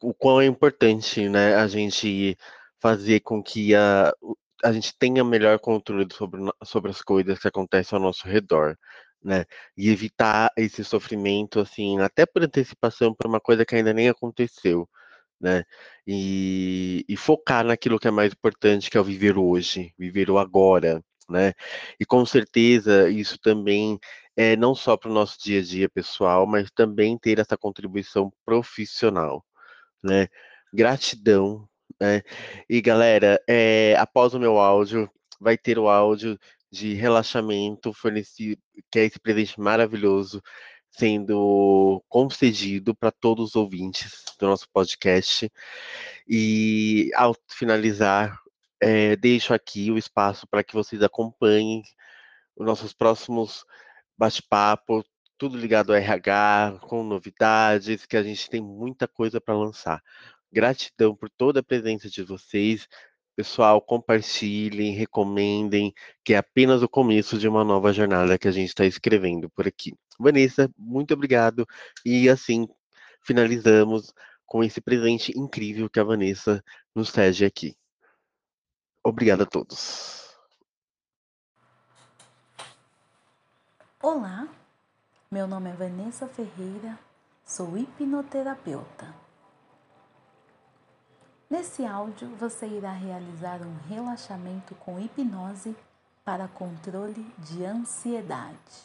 o 0.00 0.14
quão 0.14 0.40
é 0.40 0.46
importante, 0.46 1.28
né, 1.28 1.54
a 1.56 1.66
gente 1.66 2.36
fazer 2.80 3.20
com 3.20 3.42
que 3.42 3.74
a, 3.74 4.12
a 4.64 4.72
gente 4.72 4.96
tenha 4.98 5.24
melhor 5.24 5.58
controle 5.58 6.06
sobre, 6.12 6.40
sobre 6.64 6.90
as 6.90 7.02
coisas 7.02 7.38
que 7.38 7.48
acontecem 7.48 7.96
ao 7.96 8.02
nosso 8.02 8.26
redor, 8.28 8.76
né? 9.22 9.44
E 9.76 9.90
evitar 9.90 10.50
esse 10.56 10.84
sofrimento, 10.84 11.60
assim, 11.60 11.98
até 12.00 12.26
por 12.26 12.42
antecipação, 12.42 13.14
para 13.14 13.28
uma 13.28 13.40
coisa 13.40 13.64
que 13.64 13.74
ainda 13.74 13.92
nem 13.94 14.08
aconteceu, 14.08 14.88
né? 15.40 15.64
E, 16.06 17.04
e 17.08 17.16
focar 17.16 17.64
naquilo 17.64 17.98
que 17.98 18.08
é 18.08 18.10
mais 18.10 18.32
importante, 18.32 18.90
que 18.90 18.96
é 18.98 19.00
o 19.00 19.04
viver 19.04 19.38
hoje, 19.38 19.92
viver 19.98 20.30
o 20.30 20.38
agora, 20.38 21.02
né? 21.28 21.52
E 22.00 22.04
com 22.06 22.24
certeza 22.26 23.08
isso 23.10 23.38
também 23.38 23.98
é 24.36 24.56
não 24.56 24.74
só 24.74 24.96
para 24.96 25.10
o 25.10 25.14
nosso 25.14 25.38
dia 25.42 25.60
a 25.60 25.62
dia 25.62 25.88
pessoal, 25.88 26.46
mas 26.46 26.70
também 26.70 27.18
ter 27.18 27.38
essa 27.38 27.56
contribuição 27.56 28.32
profissional, 28.44 29.44
né? 30.04 30.28
Gratidão, 30.72 31.68
né? 32.00 32.22
E 32.68 32.80
galera, 32.80 33.40
é, 33.48 33.96
após 33.98 34.34
o 34.34 34.40
meu 34.40 34.58
áudio, 34.58 35.10
vai 35.40 35.56
ter 35.58 35.78
o 35.78 35.88
áudio 35.88 36.38
de 36.70 36.94
relaxamento 36.94 37.92
fornecido, 37.92 38.60
que 38.90 38.98
é 38.98 39.04
esse 39.04 39.18
presente 39.20 39.60
maravilhoso 39.60 40.42
sendo 40.90 42.02
concedido 42.08 42.94
para 42.94 43.10
todos 43.10 43.50
os 43.50 43.56
ouvintes 43.56 44.24
do 44.38 44.46
nosso 44.46 44.68
podcast. 44.72 45.50
E 46.28 47.10
ao 47.14 47.34
finalizar, 47.48 48.38
é, 48.80 49.16
deixo 49.16 49.54
aqui 49.54 49.90
o 49.90 49.98
espaço 49.98 50.46
para 50.46 50.62
que 50.62 50.74
vocês 50.74 51.02
acompanhem 51.02 51.82
os 52.56 52.66
nossos 52.66 52.92
próximos 52.92 53.64
bate-papo, 54.16 55.04
tudo 55.38 55.58
ligado 55.58 55.92
ao 55.92 55.96
RH, 55.96 56.78
com 56.82 57.02
novidades, 57.02 58.06
que 58.06 58.16
a 58.16 58.22
gente 58.22 58.48
tem 58.48 58.60
muita 58.60 59.08
coisa 59.08 59.40
para 59.40 59.56
lançar. 59.56 60.02
Gratidão 60.52 61.14
por 61.16 61.28
toda 61.30 61.60
a 61.60 61.62
presença 61.62 62.08
de 62.08 62.22
vocês. 62.22 62.88
Pessoal, 63.36 63.82
compartilhem, 63.82 64.94
recomendem, 64.94 65.92
que 66.24 66.34
é 66.34 66.36
apenas 66.36 66.82
o 66.82 66.88
começo 66.88 67.36
de 67.36 67.48
uma 67.48 67.64
nova 67.64 67.92
jornada 67.92 68.38
que 68.38 68.46
a 68.46 68.52
gente 68.52 68.68
está 68.68 68.86
escrevendo 68.86 69.50
por 69.50 69.66
aqui. 69.66 69.92
Vanessa, 70.18 70.70
muito 70.78 71.14
obrigado. 71.14 71.66
E 72.04 72.28
assim, 72.28 72.68
finalizamos 73.20 74.12
com 74.46 74.62
esse 74.62 74.80
presente 74.80 75.32
incrível 75.36 75.90
que 75.90 75.98
a 75.98 76.04
Vanessa 76.04 76.62
nos 76.94 77.08
cede 77.08 77.44
aqui. 77.44 77.76
Obrigado 79.02 79.42
a 79.42 79.46
todos. 79.46 80.24
Olá, 84.00 84.48
meu 85.34 85.48
nome 85.48 85.68
é 85.68 85.72
Vanessa 85.72 86.28
Ferreira, 86.28 86.96
sou 87.44 87.76
hipnoterapeuta. 87.76 89.12
Nesse 91.50 91.84
áudio 91.84 92.28
você 92.36 92.68
irá 92.68 92.92
realizar 92.92 93.60
um 93.60 93.76
relaxamento 93.88 94.76
com 94.76 95.00
hipnose 95.00 95.76
para 96.24 96.46
controle 96.46 97.24
de 97.36 97.64
ansiedade. 97.64 98.84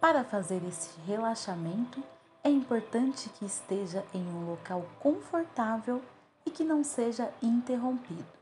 Para 0.00 0.22
fazer 0.22 0.62
esse 0.62 1.00
relaxamento, 1.00 2.00
é 2.44 2.48
importante 2.48 3.28
que 3.30 3.44
esteja 3.44 4.04
em 4.14 4.24
um 4.24 4.48
local 4.48 4.86
confortável 5.00 6.00
e 6.46 6.50
que 6.52 6.62
não 6.62 6.84
seja 6.84 7.34
interrompido. 7.42 8.35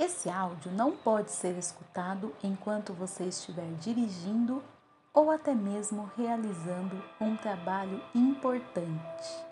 Esse 0.00 0.30
áudio 0.30 0.72
não 0.72 0.92
pode 0.92 1.30
ser 1.30 1.58
escutado 1.58 2.34
enquanto 2.42 2.94
você 2.94 3.24
estiver 3.24 3.70
dirigindo 3.72 4.64
ou 5.12 5.30
até 5.30 5.54
mesmo 5.54 6.10
realizando 6.16 7.04
um 7.20 7.36
trabalho 7.36 8.02
importante. 8.14 9.44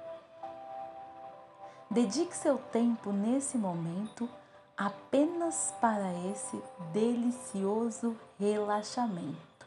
Dedique 1.91 2.35
seu 2.35 2.57
tempo 2.57 3.13
nesse 3.13 3.59
momento 3.59 4.27
apenas 4.75 5.75
para 5.83 6.15
esse 6.31 6.59
delicioso 6.95 8.17
relaxamento. 8.39 9.67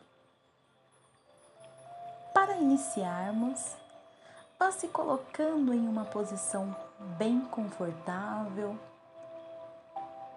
Para 2.33 2.57
iniciarmos, 2.57 3.75
vá 4.57 4.71
se 4.71 4.87
colocando 4.87 5.75
em 5.75 5.87
uma 5.87 6.05
posição 6.05 6.75
bem 7.19 7.41
confortável 7.41 8.75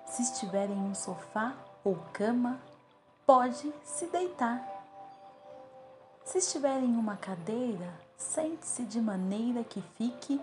se 0.06 0.22
estiver 0.22 0.70
em 0.70 0.78
um 0.78 0.94
sofá 0.94 1.54
ou 1.82 1.96
cama, 2.12 2.60
pode 3.26 3.72
se 3.82 4.06
deitar. 4.06 4.62
Se 6.24 6.38
estiver 6.38 6.78
em 6.80 6.96
uma 6.96 7.16
cadeira, 7.16 7.92
sente-se 8.16 8.84
de 8.84 9.00
maneira 9.00 9.62
que 9.62 9.82
fique 9.96 10.40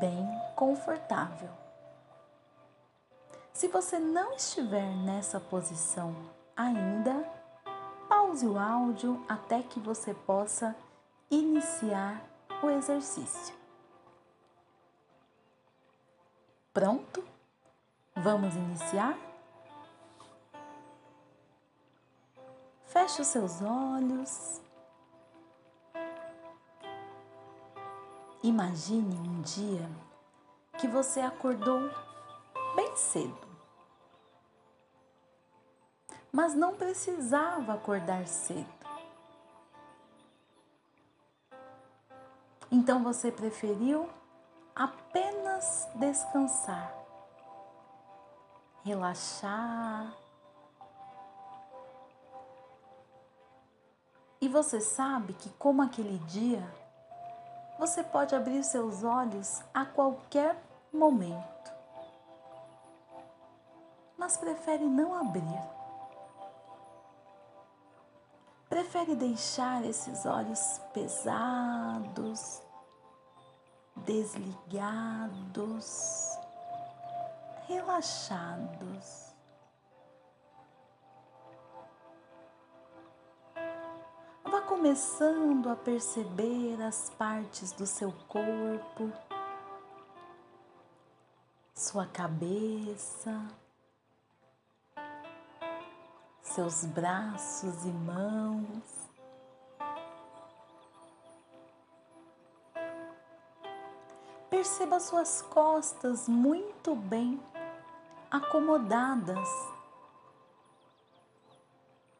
bem 0.00 0.28
confortável. 0.54 1.50
Se 3.52 3.68
você 3.68 3.98
não 3.98 4.34
estiver 4.34 4.94
nessa 4.96 5.40
posição 5.40 6.14
ainda, 6.56 7.24
pause 8.08 8.46
o 8.46 8.58
áudio 8.58 9.24
até 9.28 9.62
que 9.62 9.80
você 9.80 10.12
possa 10.12 10.76
iniciar 11.30 12.22
o 12.62 12.70
exercício. 12.70 13.54
Pronto? 16.72 17.35
Vamos 18.18 18.54
iniciar? 18.56 19.14
Feche 22.86 23.20
os 23.20 23.28
seus 23.28 23.60
olhos. 23.60 24.62
Imagine 28.42 29.14
um 29.18 29.42
dia 29.42 29.86
que 30.78 30.88
você 30.88 31.20
acordou 31.20 31.90
bem 32.74 32.96
cedo. 32.96 33.46
Mas 36.32 36.54
não 36.54 36.74
precisava 36.74 37.74
acordar 37.74 38.26
cedo. 38.26 38.66
Então 42.72 43.04
você 43.04 43.30
preferiu 43.30 44.08
apenas 44.74 45.86
descansar 45.96 47.05
relaxar. 48.86 50.14
E 54.40 54.48
você 54.48 54.80
sabe 54.80 55.34
que, 55.34 55.50
como 55.50 55.82
aquele 55.82 56.18
dia, 56.20 56.64
você 57.80 58.04
pode 58.04 58.32
abrir 58.34 58.62
seus 58.62 59.02
olhos 59.02 59.60
a 59.74 59.84
qualquer 59.84 60.56
momento, 60.92 61.72
mas 64.16 64.36
prefere 64.36 64.84
não 64.84 65.14
abrir. 65.14 65.76
Prefere 68.68 69.16
deixar 69.16 69.84
esses 69.84 70.24
olhos 70.24 70.80
pesados, 70.92 72.62
desligados 73.96 75.16
relaxados. 77.68 79.34
Vá 84.44 84.60
começando 84.62 85.68
a 85.68 85.76
perceber 85.76 86.80
as 86.82 87.10
partes 87.10 87.72
do 87.72 87.86
seu 87.86 88.12
corpo, 88.28 89.12
sua 91.74 92.06
cabeça, 92.06 93.42
seus 96.42 96.84
braços 96.84 97.84
e 97.84 97.90
mãos. 97.90 99.06
Perceba 104.48 105.00
suas 105.00 105.42
costas 105.42 106.28
muito 106.28 106.94
bem 106.94 107.40
acomodadas, 108.30 109.48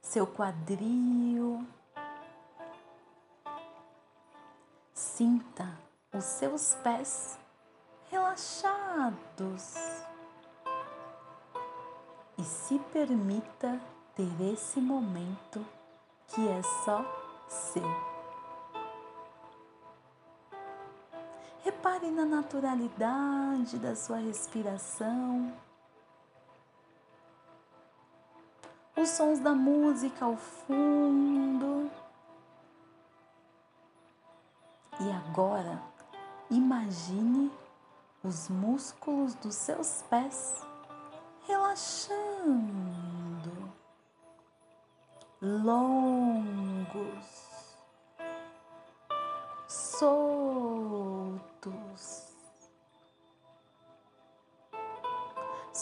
seu 0.02 0.26
quadril. 0.26 1.66
Sinta 4.94 5.78
os 6.12 6.24
seus 6.24 6.74
pés 6.76 7.38
relaxados 8.10 9.74
e 12.38 12.44
se 12.44 12.78
permita 12.92 13.80
ter 14.14 14.52
esse 14.52 14.80
momento 14.80 15.64
que 16.28 16.48
é 16.48 16.62
só 16.84 17.04
seu. 17.48 18.16
Repare 21.62 22.10
na 22.10 22.24
naturalidade 22.24 23.78
da 23.78 23.96
sua 23.96 24.18
respiração. 24.18 25.65
Os 28.96 29.11
sons 29.11 29.38
da 29.40 29.52
música 29.52 30.24
ao 30.24 30.37
fundo. 30.37 31.90
E 34.98 35.12
agora, 35.12 35.82
imagine 36.50 37.52
os 38.24 38.48
músculos 38.48 39.35
dos 39.35 39.54
seus 39.54 40.02
pés 40.09 40.54
relaxando, 41.46 42.16
longos, 45.40 47.26
soltos 49.68 50.56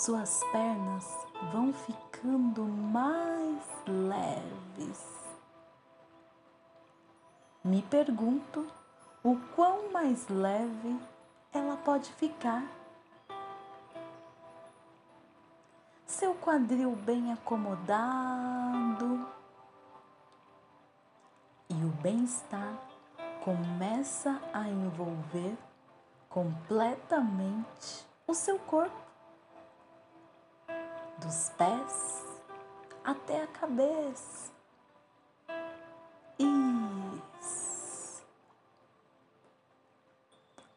suas 0.04 0.44
pernas 0.52 1.33
vão 1.52 1.72
ficando 1.72 2.64
mais 2.64 3.62
leves. 3.86 5.04
Me 7.62 7.82
pergunto 7.82 8.66
o 9.22 9.36
quão 9.54 9.90
mais 9.90 10.28
leve 10.28 11.00
ela 11.52 11.76
pode 11.78 12.12
ficar. 12.12 12.62
Seu 16.06 16.34
quadril 16.34 16.94
bem 16.96 17.32
acomodado 17.32 19.26
e 21.68 21.84
o 21.84 21.88
bem-estar 22.02 22.78
começa 23.42 24.40
a 24.52 24.68
envolver 24.68 25.56
completamente 26.28 28.06
o 28.26 28.34
seu 28.34 28.58
corpo, 28.58 29.03
dos 31.24 31.48
pés 31.56 32.22
até 33.02 33.42
a 33.42 33.46
cabeça. 33.46 34.52
Isso. 36.38 38.22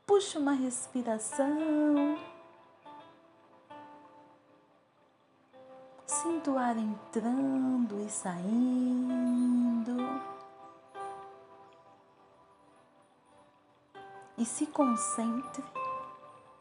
Puxa 0.05 0.39
uma 0.39 0.53
respiração. 0.53 2.17
Sinto 6.05 6.51
o 6.51 6.57
ar 6.57 6.77
entrando 6.77 8.01
e 8.05 8.09
saindo. 8.09 8.87
e 14.37 14.45
se 14.45 14.67
concentre 14.67 15.63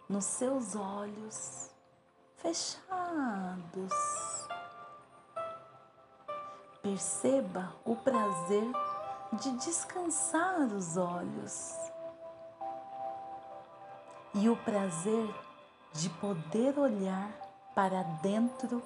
nos 0.09 0.25
seus 0.25 0.75
olhos 0.75 1.76
fechados. 2.47 3.93
Perceba 6.81 7.73
o 7.85 7.97
prazer 7.97 8.71
de 9.33 9.51
descansar 9.59 10.61
os 10.61 10.97
olhos 10.97 11.75
e 14.35 14.49
o 14.49 14.57
prazer 14.59 15.35
de 15.93 16.09
poder 16.11 16.79
olhar 16.79 17.29
para 17.75 18.03
dentro 18.23 18.81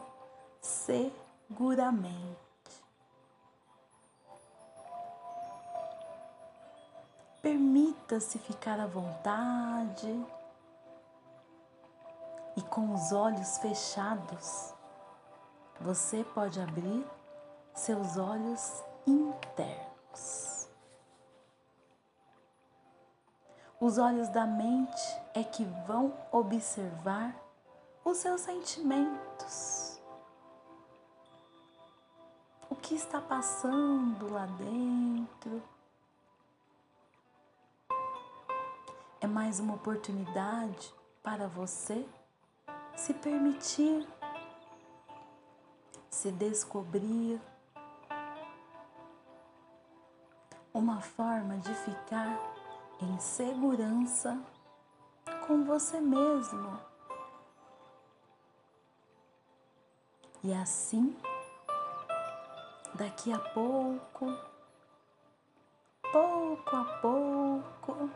seguramente. 0.62 2.38
Permita-se 7.42 8.38
ficar 8.38 8.80
à 8.80 8.86
vontade 8.86 10.39
e 12.60 12.62
com 12.64 12.92
os 12.92 13.10
olhos 13.10 13.56
fechados, 13.56 14.74
você 15.80 16.22
pode 16.22 16.60
abrir 16.60 17.06
seus 17.74 18.18
olhos 18.18 18.84
internos. 19.06 20.68
Os 23.80 23.96
olhos 23.96 24.28
da 24.28 24.46
mente 24.46 25.02
é 25.32 25.42
que 25.42 25.64
vão 25.86 26.12
observar 26.30 27.34
os 28.04 28.18
seus 28.18 28.42
sentimentos. 28.42 29.98
O 32.68 32.76
que 32.76 32.94
está 32.94 33.22
passando 33.22 34.30
lá 34.30 34.44
dentro? 34.44 35.62
É 39.18 39.26
mais 39.26 39.58
uma 39.60 39.74
oportunidade 39.74 40.92
para 41.22 41.48
você 41.48 42.06
se 43.00 43.14
permitir, 43.14 44.06
se 46.10 46.30
descobrir 46.30 47.40
uma 50.74 51.00
forma 51.00 51.56
de 51.56 51.74
ficar 51.76 52.38
em 53.00 53.18
segurança 53.18 54.38
com 55.46 55.64
você 55.64 55.98
mesmo. 55.98 56.78
E 60.44 60.52
assim, 60.52 61.16
daqui 62.92 63.32
a 63.32 63.38
pouco, 63.38 64.26
pouco 66.12 66.76
a 66.76 66.84
pouco, 67.00 68.10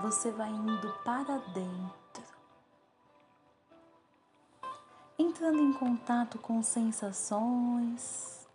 você 0.00 0.32
vai 0.32 0.48
indo 0.48 0.90
para 1.04 1.36
dentro 1.52 2.03
entrando 5.18 5.60
em 5.60 5.72
contato 5.72 6.38
com 6.38 6.62
sensações, 6.62 8.46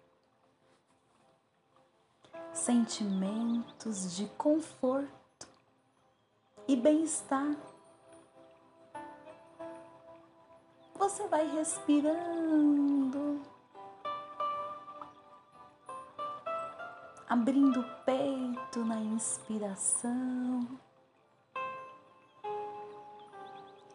sentimentos 2.54 4.16
de 4.16 4.28
conforto 4.38 5.48
e 6.68 6.76
bem-estar. 6.76 7.56
Você 10.96 11.28
vai 11.28 11.48
respirando, 11.56 13.42
abrindo 17.28 17.80
o 17.80 18.04
peito 18.04 18.84
na 18.84 19.00
inspiração, 19.00 20.68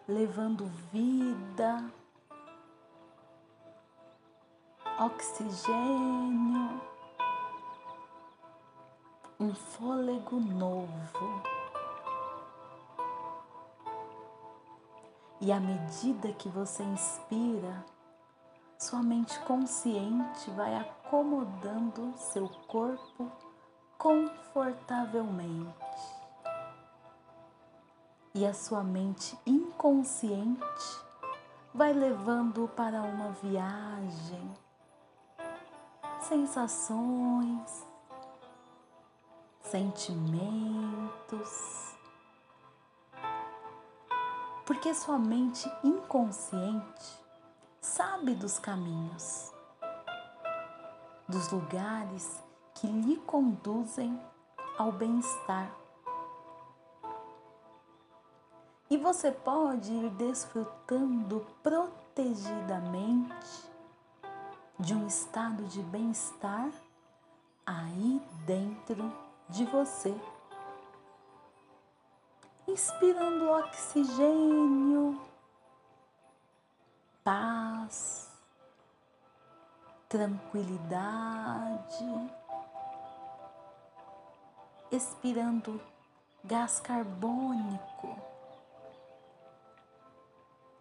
levando 0.08 0.64
vida 0.90 1.92
oxigênio, 4.98 6.80
um 9.40 9.52
fôlego 9.52 10.38
novo. 10.38 11.42
E 15.40 15.50
à 15.50 15.58
medida 15.58 16.32
que 16.32 16.48
você 16.48 16.84
inspira, 16.84 17.84
sua 18.78 19.02
mente 19.02 19.36
consciente 19.40 20.48
vai 20.52 20.76
acomodando 20.76 22.14
seu 22.16 22.48
corpo 22.68 23.32
confortavelmente. 23.98 25.74
E 28.32 28.46
a 28.46 28.54
sua 28.54 28.84
mente 28.84 29.36
inconsciente 29.44 31.04
vai 31.74 31.92
levando 31.92 32.68
para 32.76 33.02
uma 33.02 33.30
viagem 33.30 34.63
sensações, 36.24 37.86
sentimentos, 39.60 40.40
porque 44.64 44.94
sua 44.94 45.18
mente 45.18 45.70
inconsciente 45.82 47.22
sabe 47.78 48.34
dos 48.34 48.58
caminhos, 48.58 49.52
dos 51.28 51.50
lugares 51.50 52.42
que 52.74 52.86
lhe 52.86 53.18
conduzem 53.18 54.18
ao 54.78 54.92
bem-estar. 54.92 55.70
E 58.88 58.96
você 58.96 59.30
pode 59.30 59.92
ir 59.92 60.08
desfrutando 60.10 61.46
protegidamente 61.62 63.73
de 64.78 64.94
um 64.94 65.06
estado 65.06 65.64
de 65.64 65.80
bem-estar 65.82 66.70
aí 67.64 68.20
dentro 68.44 69.12
de 69.48 69.64
você. 69.66 70.14
Inspirando 72.66 73.50
oxigênio, 73.50 75.20
paz, 77.22 78.30
tranquilidade, 80.08 82.32
expirando 84.90 85.80
gás 86.42 86.80
carbônico, 86.80 88.18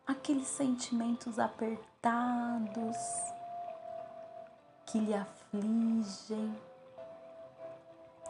aqueles 0.08 0.48
sentimentos 0.48 1.38
apertados 1.38 2.98
que 4.94 5.00
lhe 5.00 5.16
afligem, 5.16 6.56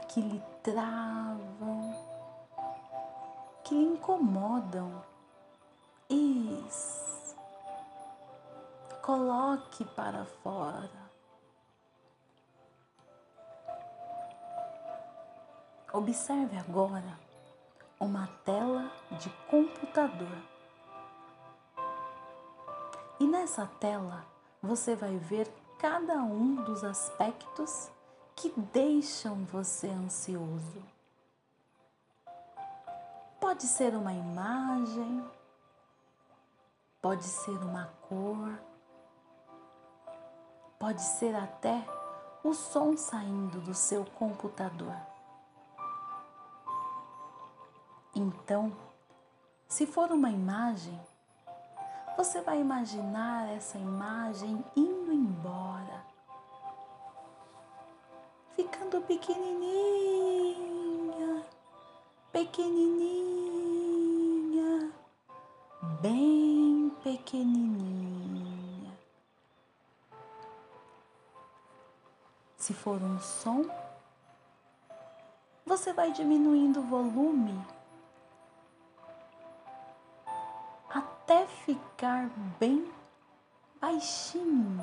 que 0.07 0.21
lhe 0.21 0.41
travam, 0.63 1.93
que 3.65 3.75
lhe 3.75 3.83
incomodam. 3.83 5.03
Isso. 6.09 7.35
Coloque 9.01 9.83
para 9.83 10.23
fora. 10.41 11.11
Observe 15.91 16.57
agora 16.57 17.19
uma 17.99 18.27
tela 18.45 18.89
de 19.19 19.29
computador. 19.49 20.37
E 23.19 23.27
nessa 23.27 23.65
tela 23.81 24.25
você 24.61 24.95
vai 24.95 25.17
ver 25.17 25.62
cada 25.83 26.15
um 26.23 26.63
dos 26.63 26.81
aspectos 26.81 27.91
que 28.37 28.49
deixam 28.71 29.43
você 29.43 29.89
ansioso. 29.89 30.81
Pode 33.37 33.63
ser 33.63 33.93
uma 33.93 34.13
imagem, 34.13 35.29
pode 37.01 37.25
ser 37.25 37.57
uma 37.57 37.87
cor, 38.07 38.57
pode 40.79 41.01
ser 41.01 41.35
até 41.35 41.85
o 42.45 42.53
som 42.53 42.95
saindo 42.95 43.59
do 43.59 43.73
seu 43.73 44.05
computador. 44.05 44.95
Então, 48.15 48.71
se 49.67 49.85
for 49.85 50.13
uma 50.13 50.29
imagem, 50.29 50.97
você 52.15 52.41
vai 52.41 52.61
imaginar 52.61 53.49
essa 53.49 53.77
imagem 53.77 54.63
indo 54.75 55.11
embora, 55.11 55.72
ficando 58.55 59.01
pequenininha, 59.01 59.63
pequenininha, 62.31 63.13
bem 66.01 66.91
pequenininha. 67.03 68.93
Se 72.57 72.73
for 72.73 73.01
um 73.01 73.19
som, 73.19 73.65
você 75.65 75.91
vai 75.91 76.11
diminuindo 76.11 76.79
o 76.79 76.83
volume 76.83 77.59
até 80.89 81.45
ficar 81.47 82.29
bem 82.59 82.91
baixinho, 83.81 84.79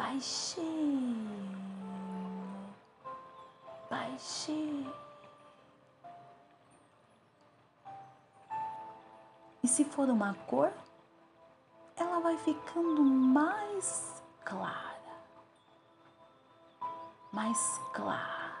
baixinho, 0.00 1.28
baixinho. 3.90 4.94
E 9.62 9.68
se 9.68 9.84
for 9.84 10.08
uma 10.08 10.32
cor, 10.46 10.72
ela 11.96 12.18
vai 12.20 12.38
ficando 12.38 13.04
mais 13.04 14.22
clara, 14.42 15.18
mais 17.30 17.78
clara, 17.92 18.56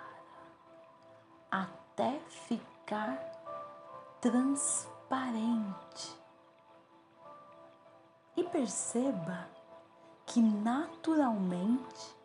até 1.50 2.20
ficar 2.28 3.16
transparente. 4.20 6.20
E 8.36 8.44
perceba 8.44 9.59
que 10.30 10.40
naturalmente 10.40 12.16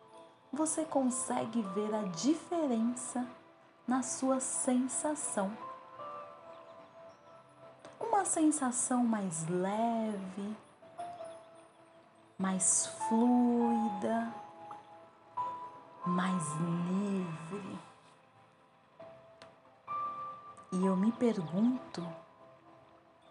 você 0.52 0.84
consegue 0.84 1.60
ver 1.60 1.92
a 1.92 2.02
diferença 2.02 3.26
na 3.84 4.00
sua 4.00 4.38
sensação. 4.38 5.50
Uma 7.98 8.24
sensação 8.24 9.04
mais 9.04 9.48
leve, 9.48 10.56
mais 12.38 12.86
fluida, 13.08 14.32
mais 16.06 16.44
livre. 16.60 17.78
E 20.74 20.86
eu 20.86 20.96
me 20.96 21.10
pergunto, 21.10 22.06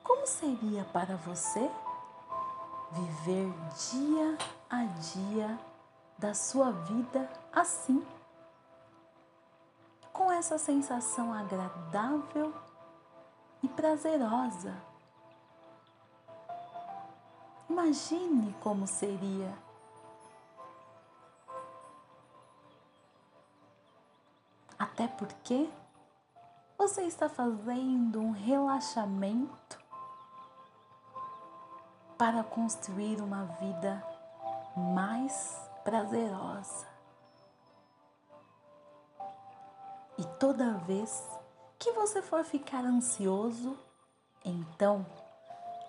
como 0.03 0.27
seria 0.27 0.83
para 0.83 1.15
você 1.15 1.71
viver 2.91 3.53
dia 3.91 4.37
a 4.69 4.85
dia 4.85 5.59
da 6.17 6.33
sua 6.33 6.71
vida 6.71 7.29
assim? 7.53 8.05
Com 10.13 10.31
essa 10.31 10.57
sensação 10.57 11.33
agradável 11.33 12.53
e 13.61 13.67
prazerosa 13.67 14.73
Imagine 17.75 18.55
como 18.61 18.87
seria. 18.87 19.53
Até 24.79 25.09
porque 25.09 25.69
você 26.77 27.03
está 27.03 27.27
fazendo 27.27 28.21
um 28.21 28.31
relaxamento 28.31 29.77
para 32.17 32.43
construir 32.43 33.21
uma 33.21 33.45
vida 33.59 34.01
mais 34.75 35.57
prazerosa. 35.83 36.87
E 40.17 40.23
toda 40.39 40.77
vez 40.79 41.27
que 41.77 41.91
você 41.91 42.21
for 42.21 42.43
ficar 42.43 42.85
ansioso, 42.85 43.77
então 44.43 45.05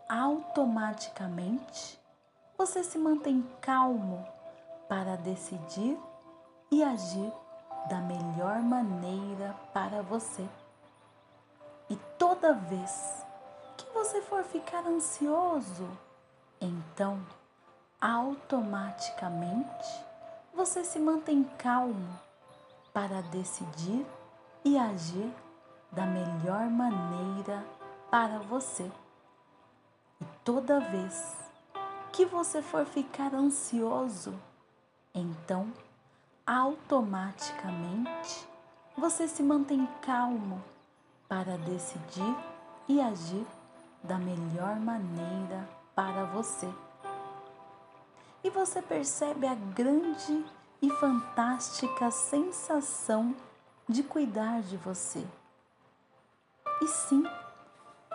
automaticamente 0.08 1.98
você 2.58 2.82
se 2.82 2.98
mantém 2.98 3.42
calmo 3.60 4.26
para 4.88 5.16
decidir 5.16 5.98
e 6.70 6.82
agir 6.82 7.32
da 7.88 7.98
melhor 7.98 8.60
maneira 8.62 9.54
para 9.72 10.02
você. 10.02 10.48
E 11.88 11.96
toda 12.18 12.52
vez 12.52 13.24
que 13.76 13.86
você 13.92 14.20
for 14.22 14.42
ficar 14.42 14.84
ansioso, 14.86 15.88
então 16.60 17.20
automaticamente 18.00 20.04
você 20.54 20.84
se 20.84 20.98
mantém 20.98 21.44
calmo 21.58 22.18
para 22.92 23.22
decidir 23.22 24.04
e 24.64 24.78
agir 24.78 25.32
da 25.92 26.06
melhor 26.06 26.70
maneira 26.70 27.64
para 28.10 28.38
você. 28.38 28.90
E 30.20 30.24
toda 30.44 30.80
vez 30.80 31.36
que 32.12 32.24
você 32.24 32.62
for 32.62 32.86
ficar 32.86 33.34
ansioso, 33.34 34.34
então 35.14 35.70
automaticamente 36.46 38.48
você 38.96 39.28
se 39.28 39.42
mantém 39.42 39.86
calmo 40.00 40.62
para 41.28 41.58
decidir 41.58 42.34
e 42.88 43.00
agir 43.00 43.46
da 44.02 44.16
melhor 44.16 44.76
maneira 44.76 45.75
para 45.96 46.24
você. 46.26 46.68
E 48.44 48.50
você 48.50 48.82
percebe 48.82 49.46
a 49.46 49.54
grande 49.54 50.44
e 50.82 50.90
fantástica 50.90 52.10
sensação 52.10 53.34
de 53.88 54.02
cuidar 54.02 54.60
de 54.60 54.76
você. 54.76 55.26
E 56.82 56.86
sim, 56.86 57.24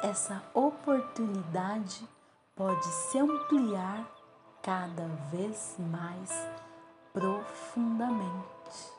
essa 0.04 0.44
oportunidade 0.54 2.08
pode 2.56 2.86
se 2.86 3.18
ampliar 3.18 4.06
cada 4.62 5.08
vez 5.32 5.76
mais 5.80 6.32
profundamente. 7.12 8.94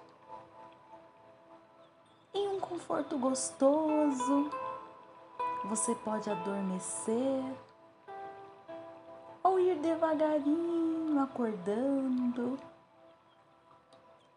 Em 2.34 2.48
um 2.48 2.58
conforto 2.58 3.16
gostoso, 3.16 4.50
você 5.64 5.94
pode 5.94 6.28
adormecer 6.28 7.44
ou 9.42 9.58
ir 9.58 9.76
devagarinho 9.76 11.20
acordando, 11.20 12.58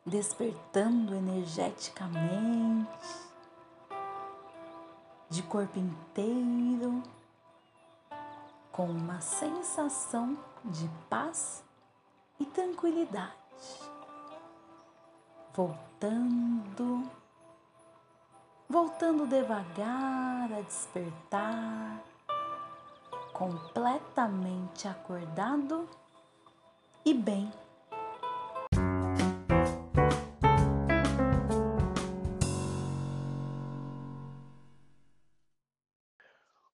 despertando 0.06 1.16
energeticamente 1.16 3.26
de 5.30 5.42
corpo 5.44 5.80
inteiro, 5.80 7.02
com 8.72 8.86
uma 8.86 9.22
sensação 9.22 10.38
de 10.64 10.90
paz 11.10 11.64
e 12.40 12.46
tranquilidade. 12.46 13.34
Voltando, 15.54 17.10
voltando 18.70 19.26
devagar 19.26 20.52
a 20.52 20.62
despertar, 20.62 22.04
completamente 23.36 24.88
acordado 24.88 25.90
e 27.06 27.14
bem 27.14 27.52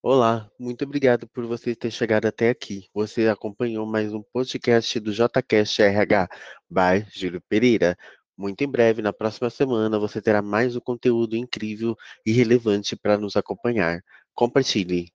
Olá, 0.04 0.48
muito 0.60 0.84
obrigado 0.84 1.28
por 1.28 1.48
você 1.48 1.76
ter 1.76 1.90
chegado 1.90 2.28
até 2.28 2.50
aqui. 2.50 2.88
Você 2.94 3.28
acompanhou 3.28 3.86
mais 3.86 4.14
um 4.14 4.22
podcast 4.22 5.00
do 5.00 5.12
JCast 5.12 5.82
RH 5.82 6.28
by 6.70 7.06
Júlio 7.12 7.42
Pereira. 7.50 7.98
Muito 8.38 8.64
em 8.64 8.68
breve, 8.68 9.02
na 9.02 9.14
próxima 9.14 9.50
semana, 9.50 9.98
você 9.98 10.22
terá 10.22 10.42
mais 10.42 10.76
um 10.76 10.80
conteúdo 10.80 11.36
incrível 11.36 11.96
e 12.26 12.32
relevante 12.32 12.96
para 12.96 13.18
nos 13.18 13.36
acompanhar. 13.36 14.02
Compartilhe. 14.34 15.12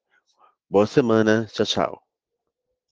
Boa 0.71 0.87
semana. 0.87 1.47
Tchau, 1.53 1.67
tchau. 1.67 2.06